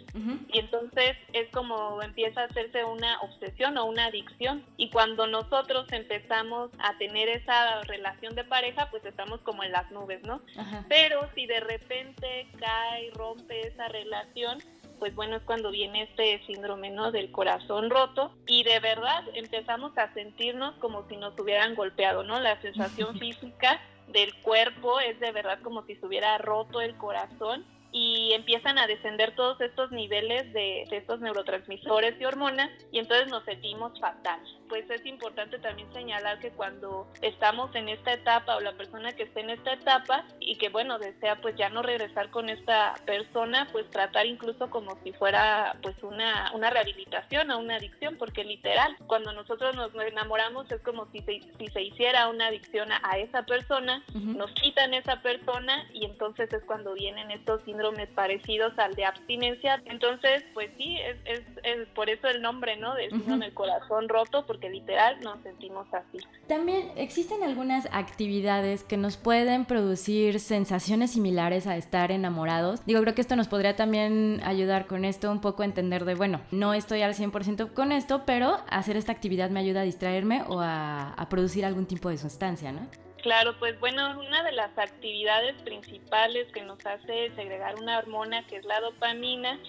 Y 0.49 0.59
entonces 0.59 1.17
es 1.33 1.49
como 1.51 2.01
empieza 2.01 2.41
a 2.41 2.45
hacerse 2.45 2.83
una 2.83 3.19
obsesión 3.21 3.77
o 3.77 3.85
una 3.85 4.05
adicción. 4.05 4.65
Y 4.77 4.89
cuando 4.89 5.27
nosotros 5.27 5.91
empezamos 5.91 6.71
a 6.79 6.97
tener 6.97 7.29
esa 7.29 7.81
relación 7.83 8.35
de 8.35 8.43
pareja, 8.43 8.89
pues 8.89 9.05
estamos 9.05 9.39
como 9.41 9.63
en 9.63 9.71
las 9.71 9.89
nubes, 9.91 10.21
¿no? 10.23 10.41
Pero 10.87 11.29
si 11.35 11.45
de 11.45 11.59
repente 11.59 12.47
cae, 12.59 13.11
rompe 13.11 13.67
esa 13.67 13.87
relación, 13.87 14.59
pues 14.99 15.15
bueno, 15.15 15.35
es 15.37 15.43
cuando 15.43 15.71
viene 15.71 16.03
este 16.03 16.45
síndrome 16.45 16.91
¿no? 16.91 17.11
del 17.11 17.31
corazón 17.31 17.89
roto 17.89 18.31
y 18.45 18.63
de 18.63 18.79
verdad 18.79 19.23
empezamos 19.33 19.97
a 19.97 20.13
sentirnos 20.13 20.75
como 20.75 21.07
si 21.07 21.17
nos 21.17 21.37
hubieran 21.39 21.73
golpeado, 21.73 22.23
¿no? 22.23 22.39
La 22.39 22.61
sensación 22.61 23.17
física 23.19 23.81
del 24.11 24.33
cuerpo 24.41 24.99
es 24.99 25.19
de 25.19 25.31
verdad 25.31 25.59
como 25.61 25.83
si 25.85 25.95
se 25.95 26.05
hubiera 26.05 26.37
roto 26.37 26.81
el 26.81 26.95
corazón 26.97 27.65
y 27.91 28.33
empiezan 28.33 28.77
a 28.77 28.87
descender 28.87 29.35
todos 29.35 29.59
estos 29.61 29.91
niveles 29.91 30.51
de, 30.53 30.83
estos 30.91 31.19
neurotransmisores 31.19 32.19
y 32.19 32.25
hormonas 32.25 32.69
y 32.91 32.99
entonces 32.99 33.27
nos 33.29 33.43
sentimos 33.45 33.99
fatal. 33.99 34.39
Pues 34.69 34.89
es 34.89 35.05
importante 35.05 35.59
también 35.59 35.91
señalar 35.91 36.39
que 36.39 36.51
cuando 36.51 37.07
estamos 37.21 37.73
en 37.75 37.89
esta 37.89 38.13
etapa 38.13 38.55
o 38.55 38.61
la 38.61 38.73
persona 38.73 39.11
que 39.13 39.23
esté 39.23 39.41
en 39.41 39.49
esta 39.49 39.73
etapa 39.73 40.25
y 40.39 40.57
que 40.57 40.69
bueno 40.69 40.99
desea 40.99 41.41
pues 41.41 41.55
ya 41.57 41.69
no 41.69 41.81
regresar 41.81 42.29
con 42.29 42.49
esta 42.49 42.95
persona 43.05 43.67
pues 43.71 43.89
tratar 43.89 44.25
incluso 44.25 44.69
como 44.69 44.97
si 45.03 45.11
fuera 45.13 45.77
pues 45.81 45.95
una, 46.03 46.51
una 46.53 46.69
rehabilitación 46.69 47.51
o 47.51 47.59
una 47.59 47.75
adicción 47.75 48.17
porque 48.17 48.43
literal 48.43 48.95
cuando 49.07 49.33
nosotros 49.33 49.75
nos 49.75 49.93
enamoramos 49.95 50.71
es 50.71 50.81
como 50.81 51.09
si 51.11 51.19
se, 51.19 51.41
si 51.57 51.67
se 51.67 51.81
hiciera 51.81 52.29
una 52.29 52.47
adicción 52.47 52.89
a, 52.91 53.17
esa 53.17 53.43
persona, 53.43 54.03
nos 54.13 54.51
quitan 54.53 54.93
esa 54.93 55.21
persona 55.21 55.85
y 55.93 56.05
entonces 56.05 56.51
es 56.53 56.63
cuando 56.63 56.93
vienen 56.93 57.29
estos 57.31 57.67
síndromes 57.81 58.09
parecidos 58.09 58.77
al 58.77 58.93
de 58.95 59.05
abstinencia. 59.05 59.81
Entonces, 59.85 60.43
pues 60.53 60.69
sí, 60.77 60.97
es, 61.25 61.41
es, 61.63 61.87
por 61.89 62.09
eso 62.09 62.27
el 62.27 62.41
nombre, 62.41 62.77
¿no? 62.77 62.95
Del 62.95 63.09
síndrome 63.11 63.45
del 63.45 63.53
corazón 63.53 64.07
roto, 64.07 64.45
porque 64.45 64.69
literal 64.69 65.19
nos 65.21 65.41
sentimos 65.41 65.87
así. 65.93 66.19
También 66.47 66.91
existen 66.95 67.43
algunas 67.43 67.87
actividades 67.91 68.83
que 68.83 68.97
nos 68.97 69.17
pueden 69.17 69.65
producir 69.65 70.39
sensaciones 70.39 71.11
similares 71.11 71.67
a 71.67 71.77
estar 71.77 72.11
enamorados. 72.11 72.85
Digo, 72.85 73.01
creo 73.01 73.15
que 73.15 73.21
esto 73.21 73.35
nos 73.35 73.47
podría 73.47 73.75
también 73.75 74.41
ayudar 74.43 74.85
con 74.85 75.05
esto 75.05 75.31
un 75.31 75.41
poco 75.41 75.63
a 75.63 75.65
entender 75.65 76.05
de, 76.05 76.15
bueno, 76.15 76.41
no 76.51 76.73
estoy 76.73 77.01
al 77.01 77.13
100% 77.13 77.73
con 77.73 77.91
esto, 77.91 78.23
pero 78.25 78.59
hacer 78.69 78.97
esta 78.97 79.11
actividad 79.11 79.49
me 79.49 79.59
ayuda 79.59 79.81
a 79.81 79.83
distraerme 79.83 80.43
o 80.47 80.59
a, 80.59 81.13
a 81.13 81.29
producir 81.29 81.65
algún 81.65 81.85
tipo 81.85 82.09
de 82.09 82.17
sustancia, 82.17 82.71
¿no? 82.71 82.87
Claro, 83.21 83.55
pues 83.59 83.79
bueno, 83.79 84.19
una 84.19 84.43
de 84.43 84.51
las 84.51 84.75
actividades 84.77 85.53
principales 85.61 86.51
que 86.53 86.63
nos 86.63 86.83
hace 86.85 87.31
segregar 87.35 87.75
una 87.75 87.99
hormona 87.99 88.45
que 88.47 88.57
es 88.57 88.65
la 88.65 88.79
dopamina 88.79 89.59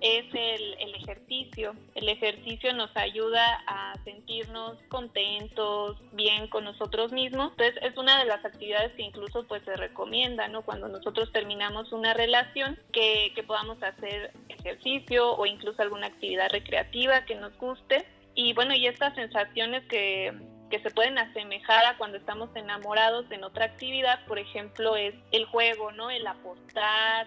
es 0.00 0.24
el, 0.32 0.94
ejercicio. 0.94 1.74
El 1.94 2.08
ejercicio 2.08 2.72
nos 2.72 2.96
ayuda 2.96 3.62
a 3.66 3.94
sentirnos 4.04 4.78
contentos, 4.88 5.98
bien 6.12 6.48
con 6.48 6.64
nosotros 6.64 7.12
mismos. 7.12 7.50
Entonces 7.52 7.82
es 7.82 7.96
una 7.96 8.18
de 8.18 8.26
las 8.26 8.44
actividades 8.44 8.92
que 8.92 9.02
incluso 9.02 9.46
pues 9.46 9.62
se 9.64 9.76
recomienda, 9.76 10.48
¿no? 10.48 10.62
Cuando 10.62 10.88
nosotros 10.88 11.32
terminamos 11.32 11.92
una 11.92 12.14
relación, 12.14 12.78
que, 12.92 13.32
que 13.34 13.42
podamos 13.42 13.82
hacer 13.82 14.32
ejercicio 14.48 15.36
o 15.36 15.46
incluso 15.46 15.82
alguna 15.82 16.06
actividad 16.06 16.48
recreativa 16.50 17.24
que 17.24 17.34
nos 17.34 17.56
guste. 17.58 18.06
Y 18.34 18.52
bueno, 18.54 18.74
y 18.74 18.86
estas 18.86 19.14
sensaciones 19.16 19.84
que, 19.86 20.32
que 20.70 20.80
se 20.80 20.90
pueden 20.90 21.18
asemejar 21.18 21.84
a 21.84 21.98
cuando 21.98 22.16
estamos 22.16 22.48
enamorados 22.54 23.30
en 23.30 23.44
otra 23.44 23.66
actividad, 23.66 24.24
por 24.26 24.38
ejemplo, 24.38 24.96
es 24.96 25.14
el 25.32 25.44
juego, 25.46 25.92
¿no? 25.92 26.10
El 26.10 26.26
apostar, 26.26 27.26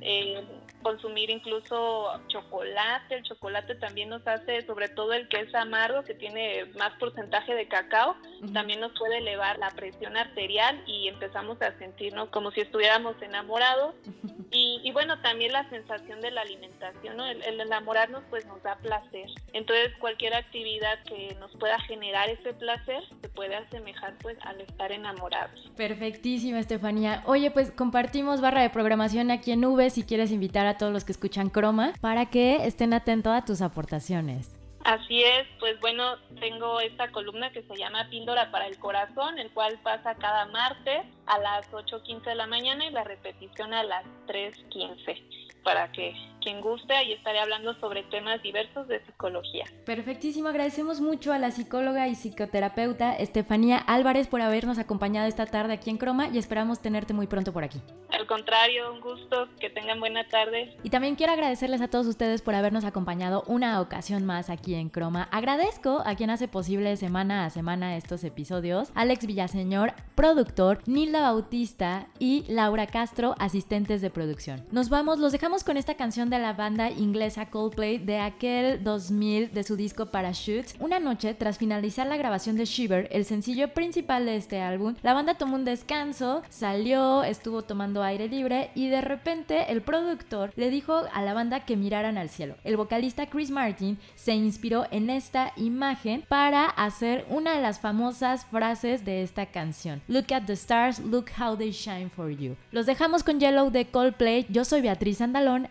eh, 0.00 0.44
consumir 0.86 1.30
incluso 1.30 2.12
chocolate. 2.28 3.16
El 3.16 3.24
chocolate 3.24 3.74
también 3.74 4.08
nos 4.08 4.24
hace, 4.24 4.64
sobre 4.66 4.88
todo 4.88 5.14
el 5.14 5.26
que 5.26 5.40
es 5.40 5.52
amargo, 5.52 6.04
que 6.04 6.14
tiene 6.14 6.66
más 6.78 6.92
porcentaje 7.00 7.56
de 7.56 7.66
cacao, 7.66 8.14
también 8.52 8.78
nos 8.78 8.96
puede 8.96 9.18
elevar 9.18 9.58
la 9.58 9.70
presión 9.70 10.16
arterial 10.16 10.80
y 10.86 11.08
empezamos 11.08 11.60
a 11.60 11.76
sentirnos 11.78 12.28
como 12.28 12.52
si 12.52 12.60
estuviéramos 12.60 13.20
enamorados. 13.20 13.96
Y, 14.58 14.90
bueno, 14.92 15.20
también 15.20 15.52
la 15.52 15.68
sensación 15.68 16.22
de 16.22 16.30
la 16.30 16.40
alimentación, 16.40 17.16
¿no? 17.16 17.26
el, 17.26 17.42
el, 17.42 17.60
enamorarnos 17.60 18.22
pues 18.30 18.46
nos 18.46 18.62
da 18.62 18.76
placer. 18.76 19.28
Entonces 19.52 19.92
cualquier 19.98 20.32
actividad 20.32 21.02
que 21.04 21.36
nos 21.40 21.54
pueda 21.56 21.78
generar 21.80 22.30
ese 22.30 22.54
placer 22.54 23.02
se 23.20 23.28
puede 23.28 23.54
asemejar 23.54 24.14
pues 24.22 24.38
al 24.42 24.60
estar 24.62 24.92
enamorados. 24.92 25.70
Perfectísima, 25.76 26.60
Estefanía. 26.60 27.22
Oye, 27.26 27.50
pues 27.50 27.70
compartimos 27.70 28.40
barra 28.40 28.62
de 28.62 28.70
programación 28.70 29.30
aquí 29.30 29.52
en 29.52 29.60
Nube 29.60 29.90
si 29.90 30.04
quieres 30.04 30.30
invitar 30.30 30.66
a 30.66 30.75
todos 30.78 30.92
los 30.92 31.04
que 31.04 31.12
escuchan 31.12 31.50
Croma 31.50 31.92
para 32.00 32.26
que 32.26 32.66
estén 32.66 32.92
atentos 32.92 33.32
a 33.32 33.44
tus 33.44 33.62
aportaciones. 33.62 34.52
Así 34.84 35.20
es, 35.24 35.48
pues 35.58 35.80
bueno, 35.80 36.16
tengo 36.38 36.78
esta 36.78 37.10
columna 37.10 37.50
que 37.50 37.62
se 37.64 37.76
llama 37.76 38.08
Píldora 38.08 38.52
para 38.52 38.68
el 38.68 38.78
Corazón, 38.78 39.36
el 39.38 39.50
cual 39.50 39.80
pasa 39.82 40.14
cada 40.14 40.46
martes 40.46 41.02
a 41.26 41.38
las 41.40 41.68
8.15 41.72 42.22
de 42.22 42.34
la 42.36 42.46
mañana 42.46 42.86
y 42.86 42.90
la 42.90 43.02
repetición 43.02 43.74
a 43.74 43.82
las 43.82 44.04
3.15 44.28 45.46
para 45.66 45.90
que 45.90 46.14
quien 46.46 46.60
guste, 46.60 46.94
ahí 46.94 47.12
estaré 47.12 47.40
hablando 47.40 47.74
sobre 47.80 48.04
temas 48.04 48.40
diversos 48.40 48.86
de 48.86 49.04
psicología. 49.04 49.64
Perfectísimo, 49.84 50.46
agradecemos 50.46 51.00
mucho 51.00 51.32
a 51.32 51.40
la 51.40 51.50
psicóloga 51.50 52.06
y 52.06 52.14
psicoterapeuta 52.14 53.16
Estefanía 53.16 53.78
Álvarez 53.78 54.28
por 54.28 54.40
habernos 54.40 54.78
acompañado 54.78 55.26
esta 55.26 55.46
tarde 55.46 55.72
aquí 55.72 55.90
en 55.90 55.98
Croma 55.98 56.28
y 56.28 56.38
esperamos 56.38 56.80
tenerte 56.80 57.14
muy 57.14 57.26
pronto 57.26 57.52
por 57.52 57.64
aquí. 57.64 57.82
Al 58.10 58.28
contrario, 58.28 58.92
un 58.92 59.00
gusto, 59.00 59.48
que 59.58 59.68
tengan 59.68 59.98
buena 59.98 60.28
tarde. 60.28 60.76
Y 60.84 60.90
también 60.90 61.16
quiero 61.16 61.32
agradecerles 61.32 61.80
a 61.80 61.88
todos 61.88 62.06
ustedes 62.06 62.42
por 62.42 62.54
habernos 62.54 62.84
acompañado 62.84 63.42
una 63.48 63.80
ocasión 63.80 64.24
más 64.24 64.48
aquí 64.48 64.76
en 64.76 64.88
Croma. 64.88 65.28
Agradezco 65.32 66.04
a 66.06 66.14
quien 66.14 66.30
hace 66.30 66.46
posible 66.46 66.96
semana 66.96 67.44
a 67.44 67.50
semana 67.50 67.96
estos 67.96 68.22
episodios, 68.22 68.92
Alex 68.94 69.26
Villaseñor, 69.26 69.94
productor, 70.14 70.78
Nilda 70.86 71.22
Bautista 71.22 72.06
y 72.20 72.44
Laura 72.48 72.86
Castro, 72.86 73.34
asistentes 73.40 74.00
de 74.00 74.10
producción. 74.10 74.64
Nos 74.70 74.90
vamos, 74.90 75.18
los 75.18 75.32
dejamos 75.32 75.55
con 75.64 75.76
esta 75.76 75.94
canción 75.94 76.28
de 76.28 76.38
la 76.38 76.52
banda 76.52 76.90
inglesa 76.90 77.46
Coldplay 77.46 77.98
de 77.98 78.18
aquel 78.18 78.84
2000 78.84 79.52
de 79.52 79.64
su 79.64 79.76
disco 79.76 80.06
Parachutes. 80.06 80.74
Una 80.80 81.00
noche, 81.00 81.34
tras 81.34 81.58
finalizar 81.58 82.06
la 82.06 82.16
grabación 82.16 82.56
de 82.56 82.64
Shiver, 82.64 83.08
el 83.10 83.24
sencillo 83.24 83.72
principal 83.72 84.26
de 84.26 84.36
este 84.36 84.60
álbum, 84.60 84.94
la 85.02 85.14
banda 85.14 85.34
tomó 85.34 85.56
un 85.56 85.64
descanso, 85.64 86.42
salió, 86.50 87.24
estuvo 87.24 87.62
tomando 87.62 88.02
aire 88.02 88.28
libre 88.28 88.70
y 88.74 88.88
de 88.88 89.00
repente 89.00 89.72
el 89.72 89.82
productor 89.82 90.52
le 90.56 90.70
dijo 90.70 91.02
a 91.12 91.22
la 91.22 91.32
banda 91.32 91.64
que 91.64 91.76
miraran 91.76 92.18
al 92.18 92.28
cielo. 92.28 92.56
El 92.64 92.76
vocalista 92.76 93.26
Chris 93.26 93.50
Martin 93.50 93.98
se 94.14 94.34
inspiró 94.34 94.86
en 94.90 95.10
esta 95.10 95.52
imagen 95.56 96.24
para 96.28 96.66
hacer 96.66 97.24
una 97.30 97.54
de 97.54 97.62
las 97.62 97.80
famosas 97.80 98.44
frases 98.46 99.04
de 99.04 99.22
esta 99.22 99.46
canción. 99.46 100.02
Look 100.08 100.32
at 100.34 100.44
the 100.46 100.54
stars, 100.54 100.98
look 100.98 101.26
how 101.38 101.56
they 101.56 101.70
shine 101.70 102.10
for 102.10 102.30
you. 102.30 102.56
Los 102.72 102.86
dejamos 102.86 103.22
con 103.22 103.40
Yellow 103.40 103.70
de 103.70 103.86
Coldplay. 103.86 104.46
Yo 104.50 104.64
soy 104.64 104.82
Beatriz 104.82 105.20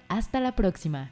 Hasta 0.08 0.40
la 0.40 0.56
próxima. 0.56 1.12